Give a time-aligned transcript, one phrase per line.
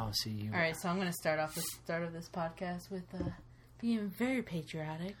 [0.00, 0.50] Oh, see you.
[0.52, 3.24] All right, so I'm going to start off the start of this podcast with uh,
[3.80, 5.16] being very patriotic.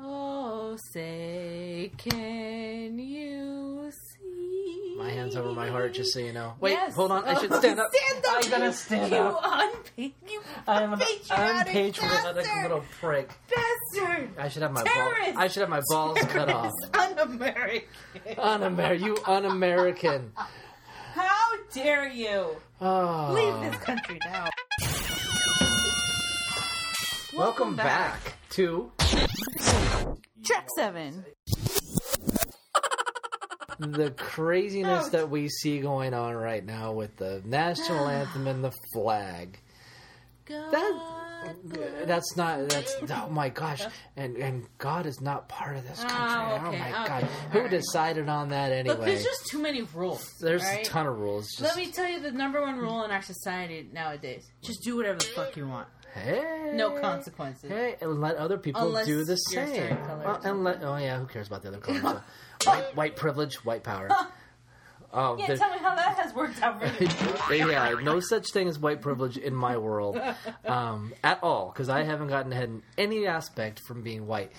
[0.00, 4.94] Oh, say, can you see?
[4.96, 6.54] My hands over my heart, just so you know.
[6.60, 6.94] Wait, Yes.
[6.94, 7.24] hold on.
[7.24, 7.90] I should Oh, stand up.
[7.92, 8.44] Stand up.
[8.44, 9.42] I gotta stand you up.
[9.42, 12.62] Unpa- you I'm an unpatriotic bastard.
[12.62, 13.30] little prick.
[13.48, 14.30] bastard.
[14.38, 15.32] I should have my Terrorist.
[15.34, 15.42] ball.
[15.42, 16.72] I should have my balls cut off.
[16.92, 17.88] Terrorist Un-American.
[18.38, 20.32] Un-Amer- you un-American.
[21.70, 22.56] How dare you?
[22.80, 23.32] Oh.
[23.32, 24.48] Leave this country now.
[27.36, 28.90] Welcome back to
[30.44, 31.24] Track 7.
[33.80, 35.10] the craziness Oh.
[35.10, 39.58] that we see going on right now with the national anthem and the flag.
[40.46, 41.27] That
[42.04, 43.82] that's not that's oh my gosh
[44.16, 46.36] and and God is not part of this oh, country.
[46.38, 47.70] Oh, Oh, my okay, god, who right.
[47.70, 48.96] decided on that anyway?
[48.96, 50.28] Look, there's just too many rules.
[50.40, 50.86] There's right?
[50.86, 51.48] a ton of rules.
[51.50, 54.46] Just, Let me tell you the number one rule in our society nowadays.
[54.62, 55.88] Just do whatever the fuck you want.
[56.14, 57.70] hey, No consequences.
[57.70, 59.96] Hey, and let other people Unless do the same.
[60.06, 62.20] color Well, and let, oh yeah, who cares about the other colors?
[62.64, 64.08] White, white privilege, white power.
[65.12, 67.68] Oh, Yeah, tell me how that has worked out for you.
[67.70, 70.20] yeah, no such thing as white privilege in my world
[70.66, 74.52] um, at all because I haven't gotten ahead in any aspect from being white.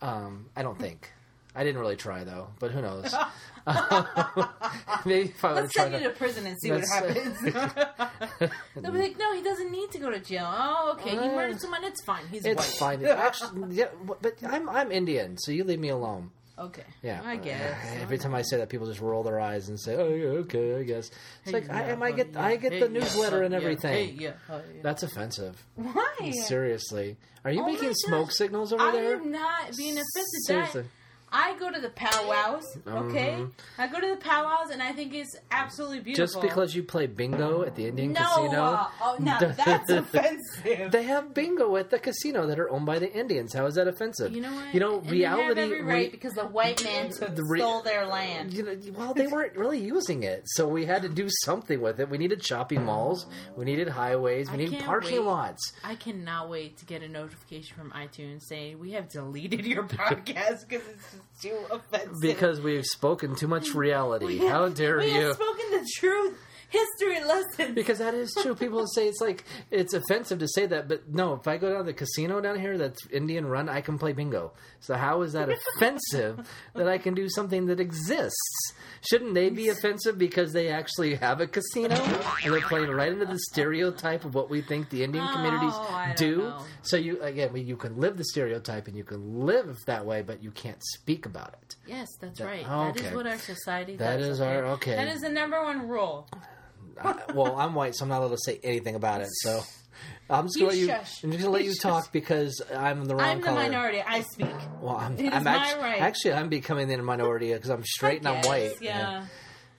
[0.00, 1.12] Um, I don't think.
[1.56, 3.12] I didn't really try though, but who knows?
[5.04, 7.40] Maybe if I Let's send you to prison and see what happens.
[8.76, 10.46] They'll be like, no, he doesn't need to go to jail.
[10.48, 11.82] Oh, okay, he Uh, murdered someone.
[11.82, 12.22] It's fine.
[12.30, 12.98] He's It's white.
[13.00, 13.06] fine.
[13.06, 16.30] Actually, yeah, but I'm I'm Indian, so you leave me alone.
[16.58, 16.84] Okay.
[17.02, 17.76] Yeah, I guess.
[18.00, 20.76] Every time I say that, people just roll their eyes and say, "Oh, yeah, okay,
[20.76, 21.10] I guess."
[21.44, 23.44] It's like I, am I oh, get yeah, I get hey, the yeah, newsletter oh,
[23.44, 23.92] and yeah, everything.
[23.92, 24.82] hey, yeah, oh, yeah.
[24.82, 25.62] That's offensive.
[25.74, 26.32] Why?
[26.46, 28.90] Seriously, are you Oh my making smoke signals over there?
[28.90, 29.16] I there?
[29.16, 30.42] am not being offensive.
[30.46, 30.84] Seriously.
[31.32, 33.36] I go to the powwows, okay?
[33.38, 33.50] Mhm.
[33.78, 36.24] I go to the powwows and I think it's absolutely beautiful.
[36.24, 40.92] Just because you play bingo at the Indian no, casino, uh, oh no, that's offensive.
[40.92, 43.52] they have bingo at the casino that are owned by the Indians.
[43.52, 44.32] How is that offensive?
[44.32, 44.72] you know what?
[44.72, 45.60] You know, And reality.
[45.60, 48.52] Every right re- because the white man took, The re- stole their land.
[48.54, 51.98] you know, well, they weren't really using it, so we had to do something with
[52.00, 52.08] it.
[52.08, 55.26] We needed shopping malls, we needed highways, we I needed parking wait.
[55.26, 55.72] lots.
[55.84, 60.68] I cannot wait to get a notification from iTunes saying we have deleted your podcast
[60.68, 62.20] because it's too offensive.
[62.20, 64.38] Because we've spoken too much reality.
[64.38, 65.20] Have- How dare we you?
[65.26, 66.38] have spoken the truth,
[66.68, 67.74] history lessons.
[67.74, 68.54] Because that is true.
[68.54, 71.34] People say it's like it's offensive to say that, but no.
[71.34, 74.12] If I go down to the casino down here that's Indian run, I can play
[74.12, 74.52] bingo.
[74.80, 78.72] So how is that offensive that I can do something that exists?
[79.08, 83.26] Shouldn't they be offensive because they actually have a casino and they're playing right into
[83.26, 86.58] the stereotype of what we think the Indian communities Oh, I don't know.
[86.82, 90.22] So you again, we- you can live the stereotype and you can live that way,
[90.22, 91.76] but you can't speak about it.
[91.86, 92.64] Yes, that's That- right.
[92.68, 94.26] oh, That is what our society That does.
[94.28, 94.96] is our- okay.
[94.96, 96.28] That is the number one rule.
[97.02, 99.28] I, well, I'm white, so I'm not allowed to say anything about it.
[99.42, 99.62] So
[100.28, 100.86] I'm just You to let you.
[100.88, 101.22] shush.
[101.24, 103.56] I'm just going to let You you talk because I'm the wrong I'm the color.
[103.62, 104.02] minority.
[104.06, 104.48] I speak.
[104.80, 106.00] Well, I'm, is I'm actually, right.
[106.00, 108.72] actually I'm becoming the minority because I'm straight and I'm white.
[108.80, 109.24] Yeah.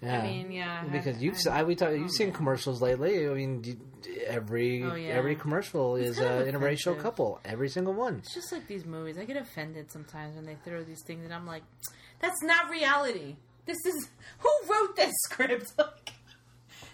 [0.01, 0.19] yeah.
[0.21, 0.83] I mean, yeah.
[0.91, 3.27] Because you've I- we talk, you've seen oh, commercials lately.
[3.27, 3.79] I mean,
[4.25, 5.09] every Oh, yeah.
[5.09, 7.39] every commercial is kind an interracial couple.
[7.43, 8.19] Every single one.
[8.19, 9.17] It's just like these movies.
[9.17, 11.63] I get offended sometimes when they throw these things, and I'm like,
[12.21, 13.35] that's not reality.
[13.65, 14.07] This is
[14.39, 15.73] who wrote this script.
[15.77, 16.13] Like,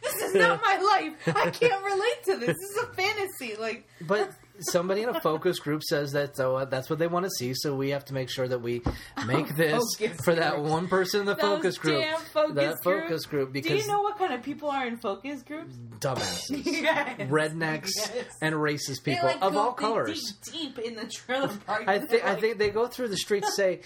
[0.04, 1.36] this is not my life.
[1.36, 2.58] I can't relate to this.
[2.60, 3.56] This is a fantasy.
[3.60, 7.26] Like, But somebody in a focus group says that so uh, that's what they want
[7.26, 7.54] to see.
[7.56, 8.82] So we have to make sure that we
[9.28, 10.70] make this Focus for that groups.
[10.70, 12.02] one person in the those focus group.
[12.02, 12.84] damn focus that groups.
[12.84, 15.74] focus group Because Do you know what kind of people are in focus groups?
[16.00, 16.66] dumbasses.
[16.66, 17.20] Yes.
[17.30, 18.26] rednecks Yes.
[18.42, 20.36] and racist people like, of all colors.
[20.44, 21.84] dig deep in the trailer park.
[21.88, 23.82] I think they're I think they go through the streets and say,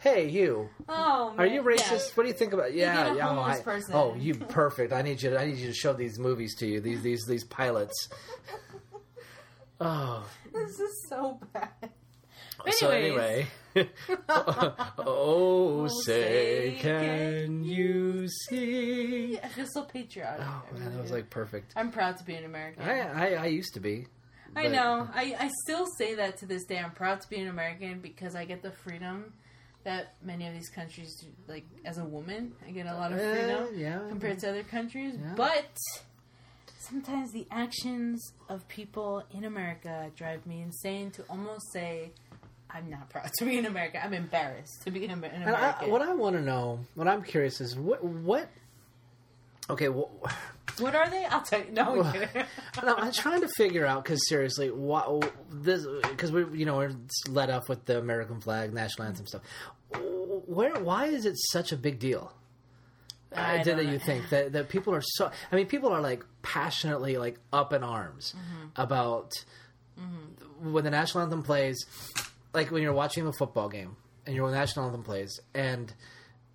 [0.00, 1.90] "Hey, you, Oh, are you racist?
[1.90, 2.16] yes.
[2.16, 3.28] What do you think about?" Yeah, yeah.
[3.30, 3.94] oh, I- person.
[3.94, 4.92] oh, you perfect.
[4.92, 5.30] I need you.
[5.30, 6.80] To, I need you to show these movies to you.
[6.80, 8.08] These these these pilots.
[9.82, 11.70] Oh, This is so bad.
[12.72, 13.46] so anyway.
[14.28, 19.38] Oh, oh, say, say, can you see?
[19.42, 20.44] I feel so patriotic.
[20.46, 21.72] Oh man, that was like perfect.
[21.76, 22.82] I'm proud to be an American.
[22.82, 24.06] I I, I used to be.
[24.56, 25.08] I but- know.
[25.14, 26.78] I, I still say that to this day.
[26.78, 29.32] I'm proud to be an American because I get the freedom
[29.90, 31.26] that many of these countries do.
[31.52, 33.98] Like, as a woman, I get a lot of Uh, freedom yeah.
[34.08, 35.14] compared to other countries.
[35.20, 35.34] Yeah.
[35.36, 35.66] But
[36.78, 42.12] sometimes the actions of people in America drive me insane to almost say,
[42.70, 44.00] I'm not proud to be an American.
[44.04, 47.08] I'm embarrassed to be an, Amer- an And I, what I want to know, what
[47.08, 48.48] I'm curious is what what.
[49.68, 50.10] Okay, well,
[50.78, 51.24] What are they?
[51.26, 51.70] I'll tell you.
[51.72, 52.28] No, I'm kidding.
[52.84, 56.94] no, I'm trying to figure out because seriously, what this because we you know we're
[57.28, 59.42] let off with the American flag, national anthem stuff.
[60.46, 62.32] Where why is it such a big deal?
[63.34, 65.30] I don't that you think that that people are so?
[65.52, 68.80] I mean, people are like passionately like up in arms Mm-hmm.
[68.80, 69.32] about
[70.62, 71.84] when the national anthem plays.
[72.52, 73.94] Like when you're watching a football game
[74.26, 75.92] and your national anthem plays, and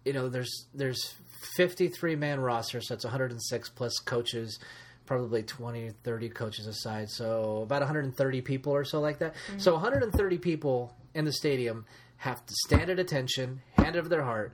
[0.03, 1.13] you know there's there's
[1.55, 4.59] 53 man roster, so it's 106 plus coaches.
[5.05, 9.35] Probably 20, 30 coaches aside, so about 130 people or so like that.
[9.57, 11.85] So 130 people in the stadium
[12.17, 14.53] have to stand at attention, hand over their heart,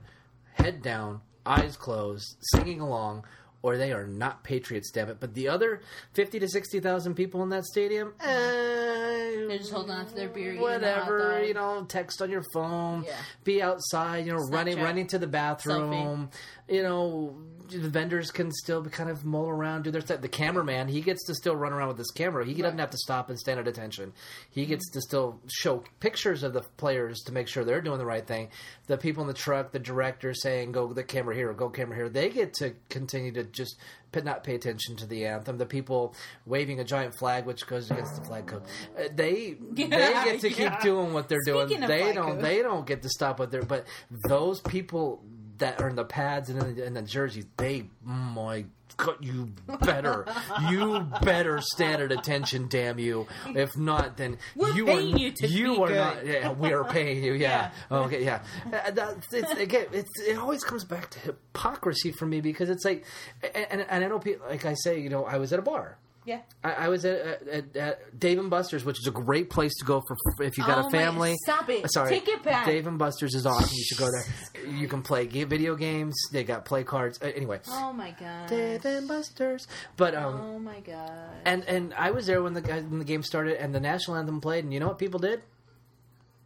[0.54, 3.24] head down, eyes closed, singing along,
[3.62, 4.90] or they are not patriots.
[4.90, 5.18] Damn it!
[5.20, 5.80] But the other
[6.12, 10.28] fifty to sixty thousand people in that stadium, eh, They're just holding on to their
[10.28, 10.72] beer, eating a hot
[11.10, 11.44] whatever.
[11.44, 13.16] You know, text on your phone, Yeah.
[13.44, 14.26] be outside.
[14.26, 14.82] You know, running Snapchat.
[14.84, 16.30] running to the bathroom.
[16.68, 17.36] You know,
[17.78, 20.20] the vendors can still kind of mull around, do their stuff.
[20.20, 22.44] The cameraman, he gets to still run around with his camera.
[22.44, 24.12] He doesn't have to stop and stand at attention.
[24.50, 28.06] He gets to still show pictures of the players to make sure they're doing the
[28.06, 28.48] right thing.
[28.86, 32.08] The people in the truck, the director saying, "Go the camera here, go camera here."
[32.08, 33.76] They get to continue to just
[34.20, 35.56] not pay attention to the anthem.
[35.56, 36.14] The people
[36.44, 38.62] waving a giant flag, which goes against the flag code,
[38.98, 40.70] uh, they they get to yeah.
[40.70, 41.68] keep doing what they're doing.
[41.68, 42.32] Speaking of They don't.
[42.32, 42.40] code.
[42.40, 43.62] They don't get to stop what they're.
[43.62, 43.86] But
[44.28, 45.22] those people
[45.62, 48.66] that are in the pads and in the, in the jerseys, they my.
[48.98, 50.26] God, you better,
[50.68, 53.26] you better stand at attention, damn you!
[53.46, 55.96] If not, then We're you are you you are good.
[55.96, 56.26] not.
[56.26, 57.32] Yeah, we are paying you.
[57.32, 57.70] Yeah.
[57.90, 58.22] Okay.
[58.22, 58.42] Yeah.
[58.66, 62.84] Uh, that, it's, again, it's, it always comes back to hypocrisy for me because it's
[62.84, 63.06] like,
[63.42, 65.62] and, and, and I know, people, like I say, you know, I was at a
[65.62, 65.96] bar.
[66.24, 66.40] Yeah.
[66.62, 69.84] I, I was at, at, at Dave and Buster's, which is a great place to
[69.84, 71.34] go for if you got Oh a my- family.
[71.42, 71.90] stop it.
[71.92, 72.64] Sorry, Take it back.
[72.66, 73.70] Dave and Buster's is awesome.
[73.72, 74.66] You should go there.
[74.72, 76.14] You can play video games.
[76.30, 77.18] They got play cards.
[77.20, 78.48] Uh, anyway, Oh my god.
[78.48, 79.66] Dave and Buster's.
[79.96, 81.10] But um, Oh my god.
[81.44, 84.40] and and I was there when the when the game started and the national anthem
[84.40, 84.62] played.
[84.64, 85.42] And you know what people did?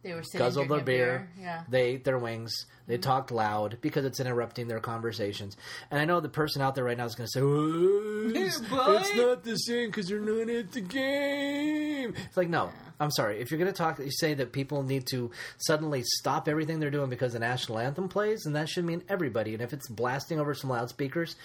[0.07, 1.29] They were Guzzled their drinking beer.
[1.39, 1.63] Yeah.
[1.67, 2.65] They ate their wings.
[2.87, 3.01] They mm-hmm.
[3.01, 5.57] talked loud because it's interrupting their conversations.
[5.91, 8.61] And I know the person out there right now is going to say, "Oh, it's,
[8.61, 13.41] it's not the same because you're not at the game." It's like, no, I'm sorry.
[13.41, 16.89] If you're going to talk, you say that people need to suddenly stop everything they're
[16.89, 19.53] doing because the national anthem plays, and that should mean everybody.
[19.53, 21.35] And if it's blasting over some loudspeakers,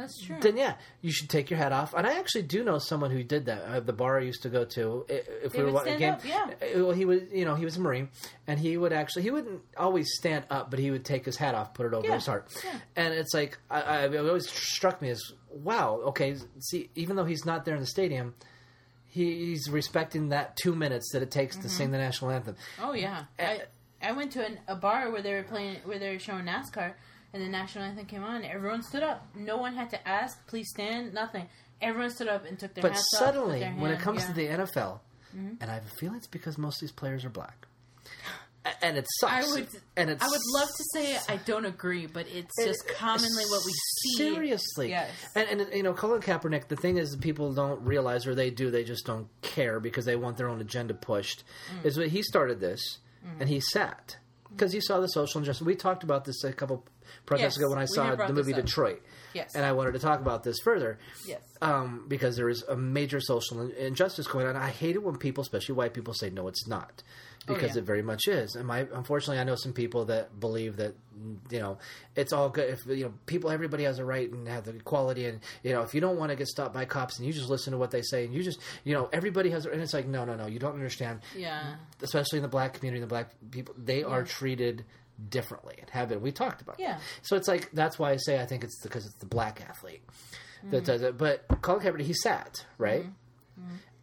[0.00, 0.36] That's true.
[0.40, 1.92] then yeah, you should take your hat off.
[1.94, 3.62] And I actually do know someone who did that.
[3.64, 6.22] Uh, the bar I used to go to, if They we were would watching stand
[6.22, 6.68] game, up, yeah.
[6.80, 8.08] uh, well, he was, you know, he was a marine,
[8.46, 11.54] and he would actually, he wouldn't always stand up, but he would take his hat
[11.54, 12.78] off, put it over Yeah, his heart, yeah.
[12.96, 17.24] and it's like, I, I, it always struck me as, wow, okay, see, even though
[17.24, 18.34] he's not there in the stadium.
[19.12, 21.62] He's respecting that two minutes that it takes Mm-hmm.
[21.64, 22.54] to sing the national anthem.
[22.80, 23.62] Oh yeah, I
[24.00, 26.92] I went to an, a bar where they were playing where they were showing NASCAR,
[27.32, 28.44] and the national anthem came on.
[28.44, 29.26] Everyone stood up.
[29.34, 31.46] No one had to ask, please stand, nothing.
[31.80, 33.76] Everyone stood up and took their But hats suddenly, off.
[33.78, 34.26] when it comes yeah.
[34.26, 34.58] Mm-hmm.
[34.58, 35.00] to the NFL,
[35.60, 37.66] and I have a feeling it's because most of these players are black,
[38.82, 39.32] and it sucks.
[39.32, 42.86] I would, and it's I would love to say I don't agree, but it's just
[42.88, 44.16] commonly what we see.
[44.18, 45.10] Seriously, Yes.
[45.34, 46.68] And, and you know, Colin Kaepernick.
[46.68, 50.16] The thing is, people don't realize, or they do, they just don't care because they
[50.16, 51.44] want their own agenda pushed.
[51.80, 51.86] Mm.
[51.86, 52.98] Is what he started this,
[53.38, 54.16] and he sat
[54.50, 55.64] because he saw the social injustice.
[55.64, 56.84] We talked about this a couple
[57.26, 58.52] protests Yes, ago when I saw the movie.
[58.52, 59.02] Detroit.
[59.32, 59.54] Yes.
[59.54, 60.98] and I wanted to talk about this further.
[61.24, 61.40] Yes.
[61.62, 64.56] um, because there is a major social injustice going on.
[64.56, 67.04] I hate it when people, especially white people, say no, it's not,
[67.46, 67.78] because Oh, yeah.
[67.78, 68.56] it very much is.
[68.56, 70.94] And my, unfortunately, I know some people that believe that
[71.50, 71.78] you know
[72.16, 72.70] it's all good.
[72.70, 75.82] If you know people, everybody has a right and have the equality, and you know
[75.82, 77.92] if you don't want to get stopped by cops and you just listen to what
[77.92, 80.46] they say and you just you know everybody has, and it's like no, no, no,
[80.46, 81.20] you don't understand.
[81.36, 81.74] Yeah.
[82.02, 84.84] Especially in the black community, the black people, they are treated
[85.28, 86.20] differently and have been.
[86.22, 86.80] We talked about.
[86.80, 86.94] Yeah.
[86.94, 87.00] That.
[87.22, 90.02] So it's like that's why I say I think it's because it's the black athlete
[90.60, 90.70] Mm-hmm.
[90.72, 91.16] that does it.
[91.16, 93.06] But Colin Kaepernick, he sat right,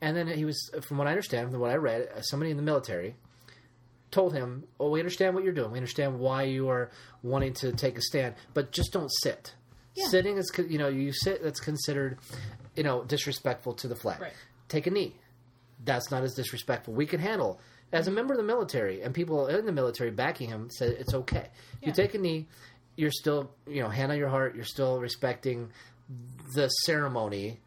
[0.02, 2.58] and then he was, from what I understand, from what I read, uh, somebody in
[2.58, 3.16] the military
[4.10, 5.70] told him, "Oh, we understand what you're doing.
[5.72, 6.90] We understand why you are
[7.22, 9.54] wanting to take a stand, but just don't sit.
[9.94, 10.08] Yeah.
[10.08, 11.44] Sitting is, you know, you sit.
[11.44, 12.18] That's considered,
[12.76, 14.20] you know, disrespectful to the flag.
[14.22, 14.34] Right.
[14.68, 15.16] Take a knee.
[15.86, 16.96] That's not as disrespectful.
[16.96, 17.60] We can handle."
[17.92, 21.14] As a member of the military and people in the military backing him said it's
[21.14, 21.48] okay.
[21.82, 22.48] You take a knee,
[22.98, 25.70] you're still, you know, hand on your heart, you're still respecting
[26.54, 27.60] the ceremony,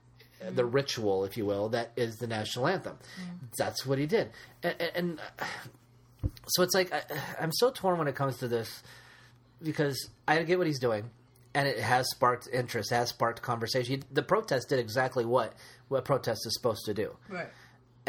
[0.43, 0.55] mm-hmm.
[0.55, 2.97] the ritual, if you will, that is the national anthem.
[2.97, 3.47] Mm-hmm.
[3.57, 4.31] That's what he did,
[4.63, 5.21] and, and
[6.49, 7.03] so it's like I,
[7.41, 8.83] I'm so torn when it comes to this
[9.63, 11.11] because I get what he's doing,
[11.55, 14.03] and it has sparked interest, has sparked conversation.
[14.11, 15.55] The protest did exactly what
[15.89, 17.49] what protest is supposed to do, Right.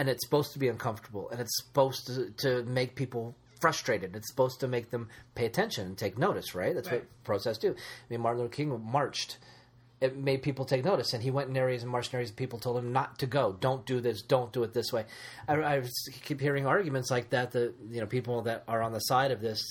[0.02, 4.16] And it's supposed to be uncomfortable, and it's supposed to to make people frustrated.
[4.16, 6.74] It's supposed to make them pay attention and take notice, right?
[6.74, 7.02] That's Right.
[7.02, 7.70] what protests do.
[7.74, 9.38] I mean, Martin Luther King marched.
[10.00, 12.32] It made people take notice, and he went in areas and marched in areas.
[12.32, 13.56] And people told him not to go.
[13.60, 14.24] Don't do this.
[14.24, 15.06] Don't do it this way.
[15.48, 15.84] I, I
[16.24, 17.52] keep hearing arguments like that.
[17.52, 19.62] That you know, people that are on the side of this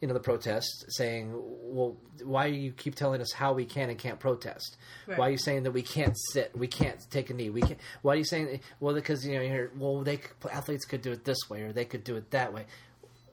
[0.00, 3.90] you know, the protests saying, "Well, why do you keep telling us how we can
[3.90, 4.76] and can't protest?
[5.06, 5.18] Right.
[5.18, 7.78] Why are you saying that we can't sit, we can't take a knee, we can't?
[8.02, 8.60] Why are you saying?
[8.80, 10.20] Well, because you know, you're, well, they
[10.50, 12.66] athletes could do it this way or they could do it that way."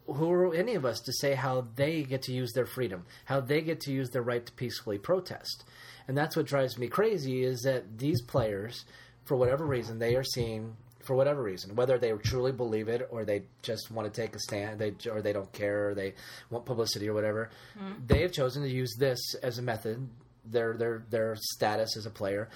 [0.07, 3.39] Who are any of us to say how they get to use their freedom, how
[3.39, 5.63] they get to use their right to peacefully protest?
[6.07, 8.83] And that's what drives me crazy is that these players,
[9.25, 10.75] for whatever reason, they are seeing
[11.11, 14.39] for whatever reason, whether they truly believe it or they just want to take a
[14.39, 16.13] stand, they or they don't care, or they
[16.49, 17.95] want publicity or whatever, mm-hmm.
[18.07, 20.07] they have chosen to use this as a method.
[20.45, 22.47] Their their their status as a player.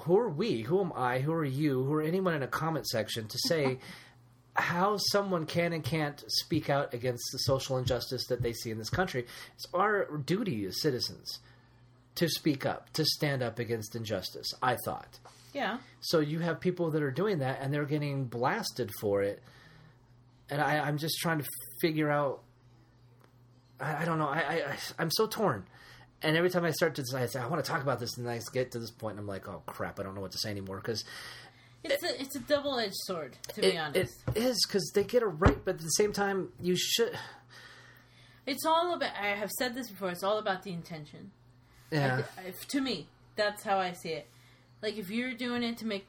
[0.00, 0.62] Who are we?
[0.62, 1.20] Who am I?
[1.20, 1.84] Who are you?
[1.84, 3.78] Who are anyone in a comment section to say
[4.54, 8.78] how someone can and can't speak out against the social injustice that they see in
[8.78, 9.24] this country?
[9.54, 11.38] It's our duty as citizens
[12.16, 14.52] to speak up, to stand up against injustice.
[14.60, 15.20] I thought.
[15.54, 15.78] Yeah.
[16.00, 19.42] So you have people that are doing that, and they're getting blasted for it.
[20.50, 21.44] And I, I'm just trying to
[21.80, 22.42] figure out.
[23.80, 24.28] I, I don't know.
[24.28, 25.64] I, I I'm so torn.
[26.22, 28.16] And every time I start to decide, I say I want to talk about this,
[28.18, 30.32] and I get to this point, and I'm like, oh crap, I don't know what
[30.32, 31.04] to say anymore because
[31.82, 34.14] It's a it's a double edged sword, to be it, it honest.
[34.34, 37.12] is because they get it right, but at the same time, you should.
[38.46, 39.12] It's all about.
[39.20, 40.10] I have said this before.
[40.10, 41.30] It's all about the intention.
[41.90, 42.22] Yeah,
[42.68, 43.06] to me,
[43.36, 44.26] that's how I see it.
[44.84, 46.06] Like if you're doing it to make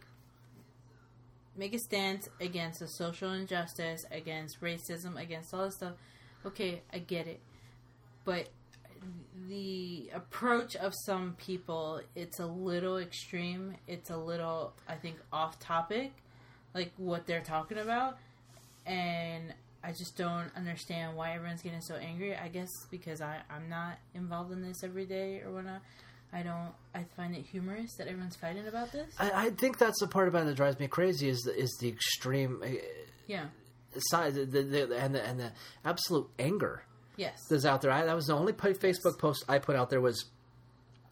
[1.55, 5.93] make a stance against a social injustice, against racism, against all this stuff,
[6.45, 7.39] okay, I get it.
[8.25, 8.49] But
[9.47, 13.75] the approach of some people, it's a little extreme.
[13.87, 16.11] It's a little, I think, off topic,
[16.73, 18.17] like what they're talking about,
[18.85, 19.53] and
[19.85, 22.35] I just don't understand why everyone's getting so angry.
[22.35, 25.79] I guess because I I'm not involved in this every day or whatnot.
[26.35, 26.73] I don't.
[26.93, 29.07] I find it humorous that everyone's fighting about this.
[29.17, 31.75] I, I think that's the part about it that drives me crazy is the, is
[31.79, 32.67] the extreme uh,
[33.25, 33.45] Yeah.
[33.97, 35.51] side, the, the, and the and the
[35.85, 36.83] absolute anger
[37.15, 37.39] Yes.
[37.49, 37.91] that's out there.
[37.91, 40.25] I, that was the only Facebook post I put out there was.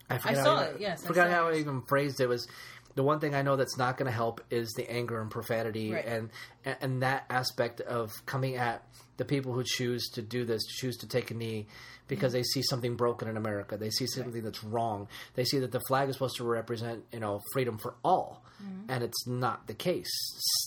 [0.10, 1.48] I, forget saw how, it, yes, I forgot how.
[1.48, 2.27] I even phrased it.
[2.27, 2.46] Was
[2.95, 5.91] the one thing I know that's not going to help is the anger and profanity
[5.91, 6.05] Right.
[6.05, 6.29] and
[6.65, 8.83] and that aspect of coming at
[9.17, 11.67] the people who choose to do this, choose to take a knee
[12.07, 12.39] because mm-hmm.
[12.39, 13.77] they see something broken in America.
[13.77, 15.07] They see something that's wrong.
[15.35, 18.91] They see that the flag is supposed to represent, you know, freedom for all, mm-hmm.
[18.91, 20.12] and it's not the case.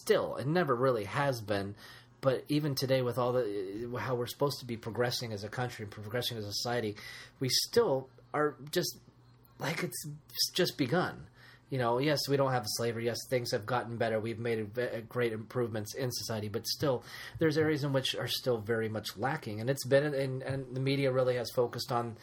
[0.01, 1.75] Still, it never really has been.
[2.21, 5.85] But even today, with all the how we're supposed to be progressing as a country
[5.85, 6.97] and progressing as a society,
[7.41, 8.99] we still are just
[9.59, 10.07] like it's
[10.55, 11.27] just begun.
[11.69, 13.07] You know, yes, we don't have slavery.
[13.07, 14.21] Yes, things have gotten better.
[14.21, 14.69] We've made
[15.09, 17.03] great improvements in society, but still,
[17.41, 19.61] there's areas in which are still very much lacking.
[19.61, 22.17] And it's been, and, and the media really has focused on,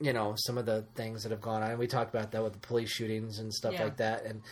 [0.00, 1.70] you know, some of the things that have gone on.
[1.70, 3.84] And we talked about that with the police shootings and stuff Yeah.
[3.84, 4.24] like that.
[4.24, 4.42] And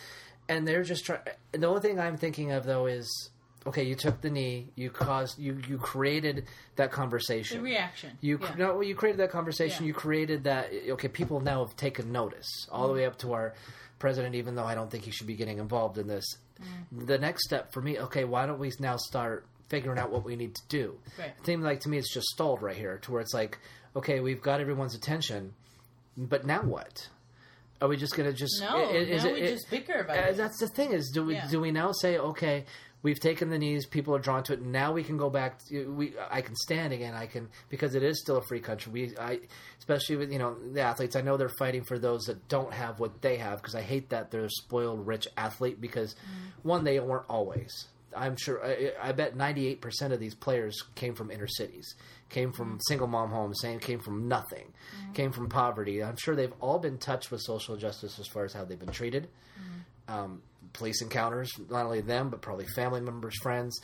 [0.49, 1.19] and they're just trying.
[1.51, 3.29] The only thing I'm thinking of though is,
[3.67, 6.45] okay, you took the knee, you caused, you you created
[6.77, 7.57] that conversation.
[7.57, 8.17] The reaction.
[8.21, 8.55] You yeah.
[8.57, 9.83] no, you created that conversation.
[9.83, 9.87] Yeah.
[9.87, 10.71] You created that.
[10.89, 13.53] Okay, people now have taken notice, all the way up to our
[13.99, 14.35] president.
[14.35, 16.25] Even though I don't think he should be getting involved in this,
[16.59, 17.05] Mm.
[17.05, 17.99] the next step for me.
[17.99, 20.97] Okay, why don't we now start figuring out what we need to do?
[21.19, 21.33] Right.
[21.39, 23.59] It seems like to me it's just stalled right here, to where it's like,
[23.95, 25.53] okay, we've got everyone's attention,
[26.17, 27.09] but now what?
[27.79, 30.17] Are we just going to just No, is now it- we it- just bicker about
[30.17, 30.37] uh, it.
[30.37, 31.47] That's the thing is, do we Yeah.
[31.47, 32.65] do we now say okay?
[33.03, 33.85] We've taken the knees.
[33.85, 34.61] People are drawn to it.
[34.61, 35.63] Now we can go back.
[35.67, 37.13] To, we I can stand again.
[37.13, 38.91] I can because it is still a free country.
[38.91, 39.39] We I
[39.77, 41.15] especially with you know the athletes.
[41.15, 44.09] I know they're fighting for those that don't have what they have because I hate
[44.09, 46.63] that they're a spoiled rich athlete because mm.
[46.63, 47.87] one they weren't always.
[48.15, 48.65] I'm sure.
[48.65, 51.93] I, I bet 98 percent of these players came from inner cities,
[52.29, 52.81] came from mm.
[52.87, 55.13] single mom homes, same came from nothing, mm.
[55.13, 56.03] came from poverty.
[56.03, 58.89] I'm sure they've all been touched with social justice as far as how they've been
[58.89, 59.27] treated
[60.07, 60.41] um,
[60.73, 63.79] police encounters, not only them but probably family members, friends,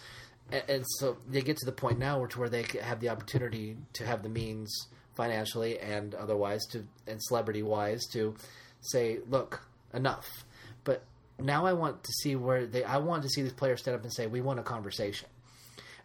[0.52, 3.10] and, and so they get to the point now where to where they have the
[3.10, 8.36] opportunity to have the means financially and otherwise to and celebrity wise to
[8.82, 10.46] say, look, enough.
[10.84, 11.04] But
[11.40, 12.84] now I want to see where they.
[12.84, 15.30] I want to see these players stand up and say, we want a conversation.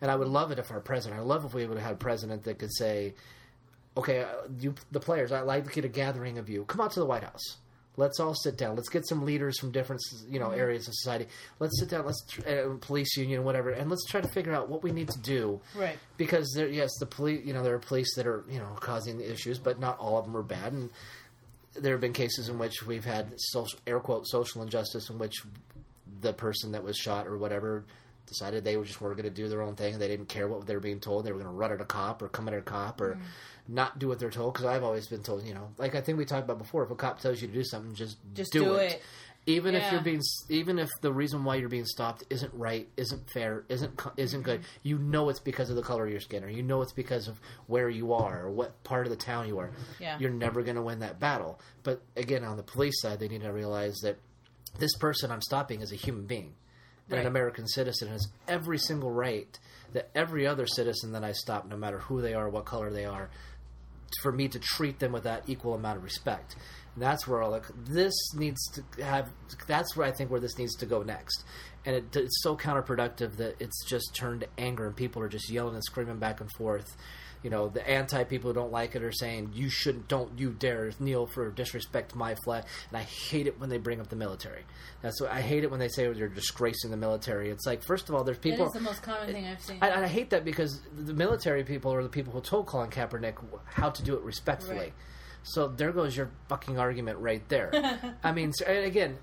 [0.00, 1.20] And I would love it if our president.
[1.20, 3.14] I love if we would have had a president that could say,
[3.96, 4.26] okay, uh,
[4.60, 6.64] you the players, I'd like to get a gathering of you.
[6.64, 7.56] Come out to the White House.
[7.98, 8.76] Let's all sit down.
[8.76, 10.00] Let's get some leaders from different,
[10.30, 11.26] you know, areas of society.
[11.58, 12.06] Let's sit down.
[12.06, 15.08] Let's tr- uh, police union, whatever, and let's try to figure out what we need
[15.08, 15.60] to do.
[15.74, 15.98] Right.
[16.16, 19.18] Because there, yes, the police, you know, there are police that are, you know, causing
[19.18, 20.72] the issues, but not all of them are bad.
[20.72, 20.90] And
[21.74, 25.42] there have been cases in which we've had social, air quote, social injustice in which
[26.20, 27.84] the person that was shot or whatever
[28.28, 30.46] decided they were just were going to do their own thing and they didn't care
[30.48, 31.24] what they were being told.
[31.24, 33.20] They were going to run at a cop or come at a cop or mm.
[33.66, 34.54] not do what they're told.
[34.54, 36.90] Because I've always been told, you know, like I think we talked about before, if
[36.90, 38.92] a cop tells you to do something, just, Just do, do it.
[38.92, 39.02] it.
[39.46, 40.20] even if you're being
[40.50, 44.60] even if the reason why you're being stopped isn't right isn't fair isn't isn't good
[44.60, 44.88] mm-hmm.
[44.88, 47.28] you know it's because of the color of your skin or you know it's because
[47.28, 49.70] of where you are or what part of the town you are
[50.00, 50.18] Yeah.
[50.18, 53.40] you're never going to win that battle but again on the police side they need
[53.42, 54.18] to realize that
[54.78, 56.52] this person i'm stopping is a human being
[57.08, 57.20] Right.
[57.20, 59.58] an american citizen has every single right
[59.92, 63.04] that every other citizen that i stop no matter who they are what color they
[63.06, 63.30] are
[64.22, 66.56] for me to treat them with that equal amount of respect.
[66.94, 69.30] And that's where all like this needs to have.
[69.66, 71.44] That's where I think where this needs to go next.
[71.84, 75.50] And it, it's so counterproductive that it's just turned to anger, and people are just
[75.50, 76.96] yelling and screaming back and forth.
[77.42, 80.50] You know, the anti people who don't like it are saying you shouldn't, don't you
[80.50, 82.64] dare kneel for disrespect my flag.
[82.88, 84.62] And I hate it when they bring up the military.
[85.02, 87.50] That's what I hate it when they say they're disgracing the military.
[87.50, 88.66] It's like first of all, there's That people.
[88.66, 89.78] is the most common thing I've seen.
[89.80, 92.90] I, and I hate that because the military people are the people who told Colin
[92.90, 93.34] Kaepernick
[93.66, 94.76] how to do it respectfully.
[94.78, 94.92] Right.
[95.44, 97.70] So there goes your fucking argument right there.
[98.24, 99.16] I mean, again,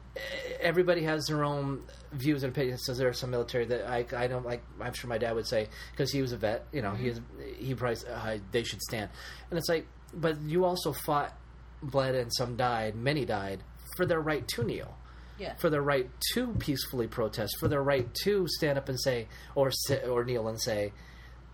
[0.60, 1.84] everybody has their own
[2.16, 2.82] views and opinions.
[2.86, 4.64] So there are some military that I, I don't like.
[4.80, 6.66] I'm sure my dad would say because he was a vet.
[6.72, 7.22] You know, he is,
[7.58, 9.10] he probably uh, they should stand.
[9.50, 11.34] And it's like, but you also fought,
[11.82, 12.96] bled, and some died.
[12.96, 13.62] Many died
[13.96, 14.96] for their right to kneel
[15.38, 15.56] yeah.
[15.56, 19.72] for their right to peacefully protest, for their right to stand up and say, or
[19.72, 20.94] sit, or kneel and say,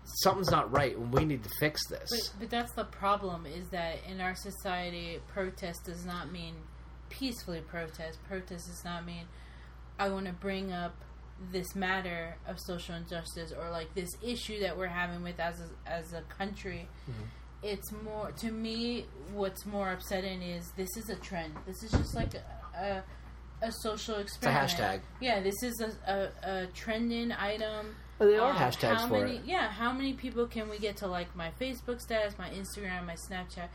[0.04, 2.10] something's not right, and we need to fix this.
[2.10, 6.54] But, but that's the problem is that in our society, protest does not mean
[7.08, 8.18] peacefully protest.
[8.24, 9.26] Protest does not mean
[9.98, 10.94] I want to bring up
[11.50, 15.90] this matter of social injustice or like this issue that we're having with as a,
[15.90, 16.88] as a country.
[17.10, 17.22] Mm-hmm.
[17.62, 19.06] It's more to me.
[19.32, 21.54] What's more upsetting is this is a trend.
[21.66, 22.42] This is just like a
[22.76, 24.64] a, a social experiment.
[24.64, 25.00] It's a hashtag.
[25.20, 27.94] Yeah, this is a, a, a trending item.
[28.18, 29.44] Well, they are Um, hashtags how for many, it.
[29.44, 33.16] Yeah, how many people can we get to like my Facebook status, my Instagram, my
[33.30, 33.68] Snapchat?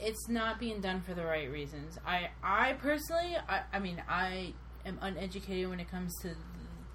[0.00, 1.98] It's not being done for the right reasons.
[2.06, 4.54] I, I personally, I, I mean, I
[4.88, 6.30] am uneducated when it comes to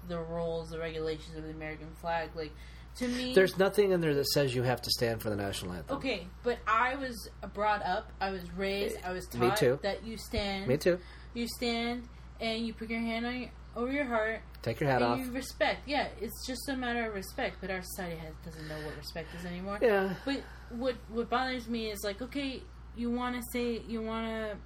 [0.08, 2.30] the rules, the regulations of the American flag.
[2.34, 2.52] Like,
[2.96, 5.72] to me, There's nothing in there that says you have to stand for the national
[5.72, 5.96] anthem.
[5.96, 6.26] okay.
[6.42, 10.76] But I was brought up, I was raised, I was taught that you stand, Me
[10.76, 10.98] too.
[11.32, 12.08] you stand,
[12.40, 15.18] and you put your hand on your, over your heart, Take your hat and off.
[15.18, 15.88] you respect.
[15.88, 17.56] Yeah, it's just a matter of respect.
[17.60, 19.78] But our society has, doesn't know what respect is anymore.
[19.82, 20.14] Yeah.
[20.24, 22.62] But what what bothers me is like, okay,
[22.96, 24.56] you want to say you want to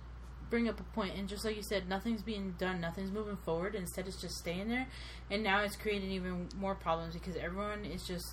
[0.50, 3.74] bring up a point, and just like you said, nothing's being done, nothing's moving forward.
[3.74, 4.86] Instead, it's just staying there,
[5.30, 8.24] and now it's creating even more problems because everyone is just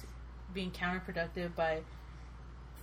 [0.53, 1.81] being counterproductive by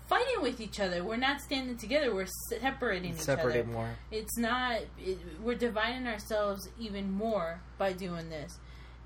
[0.09, 1.03] fighting with each other.
[1.05, 2.15] We're not standing together.
[2.15, 3.73] We're separating each Separating other.
[3.73, 3.91] more.
[4.11, 4.81] It's not.
[4.99, 8.59] It, we're dividing ourselves even more by doing this,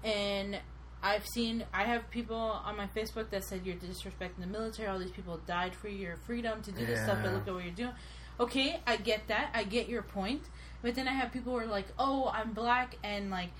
[0.02, 0.58] and
[1.02, 1.64] I've seen.
[1.72, 4.88] I have people on my Facebook that said you're disrespecting the military.
[4.88, 7.18] All these people died for your freedom to do this stuff.
[7.22, 7.92] But look at what you're doing.
[8.38, 9.50] Okay, I get that.
[9.54, 10.42] I get your point.
[10.82, 13.50] But then I have people who are like, "Oh, I'm black," and like.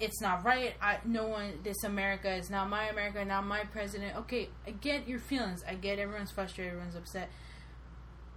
[0.00, 0.74] It's not right.
[0.82, 1.60] I no one.
[1.62, 3.24] This America is not my America.
[3.24, 4.16] Not my president.
[4.16, 5.62] Okay, I get your feelings.
[5.68, 6.72] I get everyone's frustrated.
[6.72, 7.30] Everyone's upset.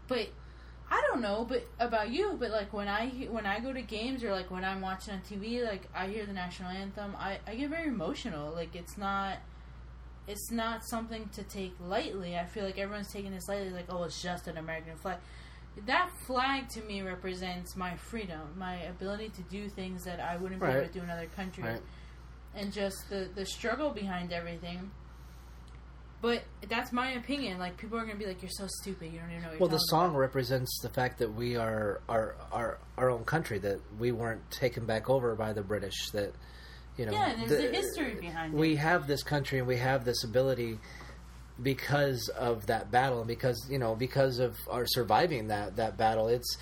[0.07, 0.29] But
[0.89, 4.23] I don't know, but about you, but like when I when I go to games
[4.23, 7.55] or like when I'm watching on TV, like I hear the national anthem, I I
[7.55, 8.53] get very emotional.
[8.53, 9.37] Like it's not
[10.27, 12.37] it's not something to take lightly.
[12.37, 15.17] I feel like everyone's taking this lightly like oh, it's just an American flag.
[15.85, 20.61] That flag to me represents my freedom, my ability to do things that I wouldn't
[20.61, 21.65] be able to do in other countries.
[21.65, 21.81] Right.
[22.55, 24.91] And just the the struggle behind everything.
[26.21, 27.59] But that's my opinion.
[27.59, 29.11] Like people are gonna be like, "You're so stupid.
[29.11, 32.01] You don't even know." What you're Well, the song represents the fact that we are
[32.07, 33.59] our our our own country.
[33.59, 36.09] That we weren't taken back over by the British.
[36.11, 36.33] That
[36.97, 37.11] you know.
[37.11, 38.57] Yeah, and there's a history behind it.
[38.57, 40.79] We have this country and we have this ability
[41.61, 46.27] because of that battle and because you know because of our surviving that that battle.
[46.27, 46.57] It's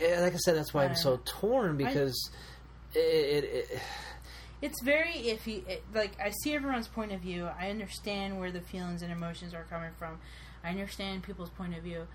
[0.00, 0.56] eh, like I said.
[0.56, 2.30] That's why I'm so torn because
[2.94, 3.80] it, it, it
[4.62, 5.68] It's very iffy.
[5.68, 7.48] It, like I see everyone's point of view.
[7.58, 10.18] I understand where the feelings and emotions are coming from.
[10.62, 12.06] I understand people's point of view.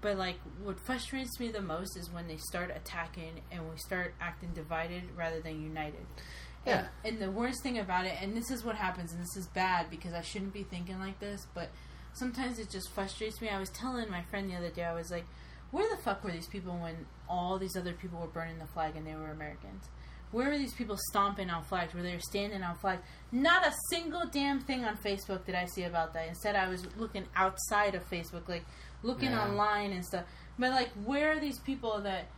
[0.00, 4.14] But like what frustrates me the most is when they start attacking and we start
[4.20, 6.04] acting divided rather than united.
[6.66, 6.86] Yeah.
[7.04, 9.46] And, and the worst thing about it, and this is what happens, and this is
[9.48, 11.70] bad because I shouldn't be thinking like this, but
[12.12, 13.48] sometimes it just frustrates me.
[13.48, 15.24] I was telling my friend the other day, I was like,
[15.70, 18.94] where the fuck were these people when all these other people were burning the flag
[18.94, 19.84] and they were Americans?
[20.30, 21.92] Where were these people stomping on flags?
[21.94, 23.02] Where they were standing on flags?
[23.32, 26.28] Not a single damn thing on Facebook did I see about that.
[26.28, 28.64] Instead, I was looking outside of Facebook, like
[29.02, 29.44] looking Yeah.
[29.46, 30.24] online and stuff.
[30.58, 32.28] But like, where are these people that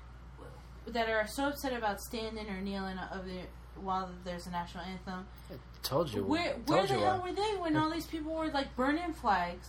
[0.86, 3.40] that are so upset about standing or kneeling of the
[3.84, 5.26] while there's a national anthem?
[5.82, 6.24] told you.
[6.24, 7.28] Where told where you the hell why.
[7.30, 9.68] were they when all these people were like burning flags,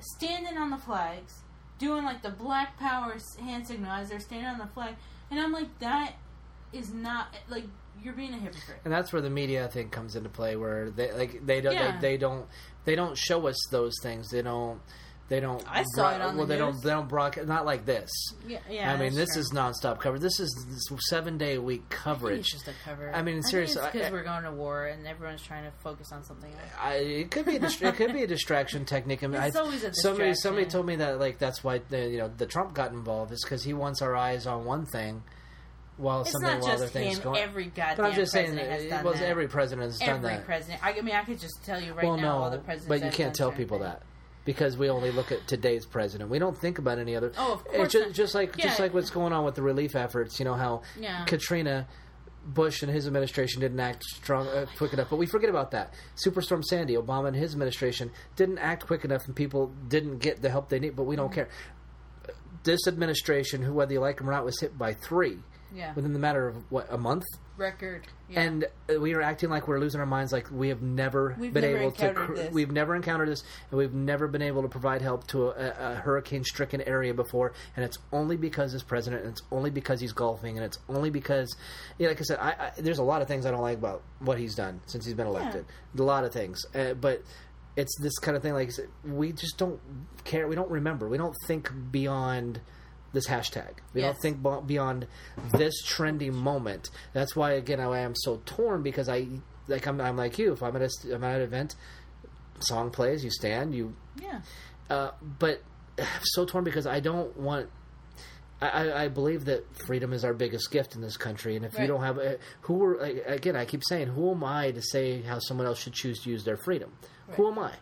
[0.00, 1.40] standing on the flags,
[1.78, 4.94] doing like the Black Power hand signal as they're standing on the flag?
[5.30, 6.14] And I'm like, that
[6.72, 7.64] is not like
[8.02, 8.80] you're being a hypocrite.
[8.84, 11.92] and that's where the media thing comes into play, where they like they don't Yeah.
[12.00, 12.46] they, they don't
[12.84, 14.30] they don't show us those things.
[14.30, 14.80] They don't
[15.28, 15.64] they don't.
[15.66, 16.74] I saw it on the well, they news.
[16.74, 18.10] don't they don't broadcast not like this.
[18.46, 18.92] Yeah, yeah.
[18.92, 19.40] I mean, that's this true.
[19.40, 20.20] is nonstop coverage.
[20.20, 22.40] This is this seven day a week coverage.
[22.40, 23.10] It's just a cover.
[23.14, 26.24] I mean, seriously, because I- we're going to war and everyone's trying to focus on
[26.24, 26.60] something else.
[26.78, 29.24] I, it could be a dist- it could be a distraction technique.
[29.24, 30.68] I mean, It's I, always a somebody somebody distraction.
[30.70, 33.64] told me that like that's why the, you know the Trump got involved is because
[33.64, 35.22] he wants our eyes on one thing
[35.96, 37.22] while It's something not while other just things him.
[37.24, 37.40] going.
[37.42, 39.28] Every goddamn but I'm just saying president has it done was that.
[39.28, 40.44] every president has done Every that.
[40.44, 40.84] president.
[40.84, 42.88] I, I mean, I could just tell you right well, now all no, the presidents.
[42.88, 43.90] but you have can't done tell certain people things.
[43.92, 44.02] that
[44.44, 46.30] because we only look at today's president.
[46.30, 47.32] We don't think about any other.
[47.38, 49.94] Oh, of It's course just, just like just like what's going on with the relief
[49.96, 50.38] efforts.
[50.38, 51.24] You know how Yeah.
[51.26, 51.86] Katrina.
[52.46, 55.94] Bush and his administration didn't act strong, uh, quick enough, but we forget about that.
[56.14, 60.50] Superstorm Sandy, Obama and his administration didn't act quick enough, and people didn't get the
[60.50, 60.94] help they need.
[60.94, 61.34] But we don't Mm-hmm.
[61.36, 61.48] care.
[62.64, 65.38] This administration, who whether you like them or not, was hit by three
[65.74, 65.94] Yeah.
[65.94, 67.24] within the matter of what a month,
[67.56, 68.06] Record.
[68.28, 68.40] Yeah.
[68.40, 68.66] and
[69.00, 71.78] we are acting like we're losing our minds, like we have never We've been never
[71.78, 72.50] able to.
[72.52, 75.94] We've never encountered this, and we've never been able to provide help to a, a
[75.96, 77.52] hurricane-stricken area before.
[77.76, 81.10] And it's only because this president, and it's only because he's golfing, and it's only
[81.10, 81.54] because,
[81.98, 84.02] yeah, like I said, I, I, there's a lot of things I don't like about
[84.18, 85.66] what he's done since he's been elected.
[85.98, 87.22] A lot of things, uh, but.
[87.76, 88.54] It's this kind of thing.
[88.54, 88.70] Like
[89.04, 89.80] we just don't
[90.22, 90.46] care.
[90.46, 91.08] We don't remember.
[91.08, 92.60] We don't think beyond
[93.14, 93.70] this hashtag.
[93.94, 94.12] We Yes.
[94.14, 95.06] don't think beyond
[95.52, 96.90] this trendy moment.
[97.14, 99.26] That's why again I am so torn because I
[99.68, 100.52] like I'm, I'm like you.
[100.52, 101.74] If I'm at a, I'm at an event,
[102.60, 103.94] song plays, you stand, you.
[104.20, 104.40] yeah.
[104.90, 105.62] Uh, but
[105.98, 107.70] I'm so torn because I don't want.
[108.60, 111.86] I, I believe that freedom is our biggest gift in this country, and if you
[111.86, 113.56] don't have, uh, who are again?
[113.56, 116.44] I keep saying, who am I to say how someone else should choose to use
[116.44, 116.92] their freedom?
[117.32, 117.72] Who am I?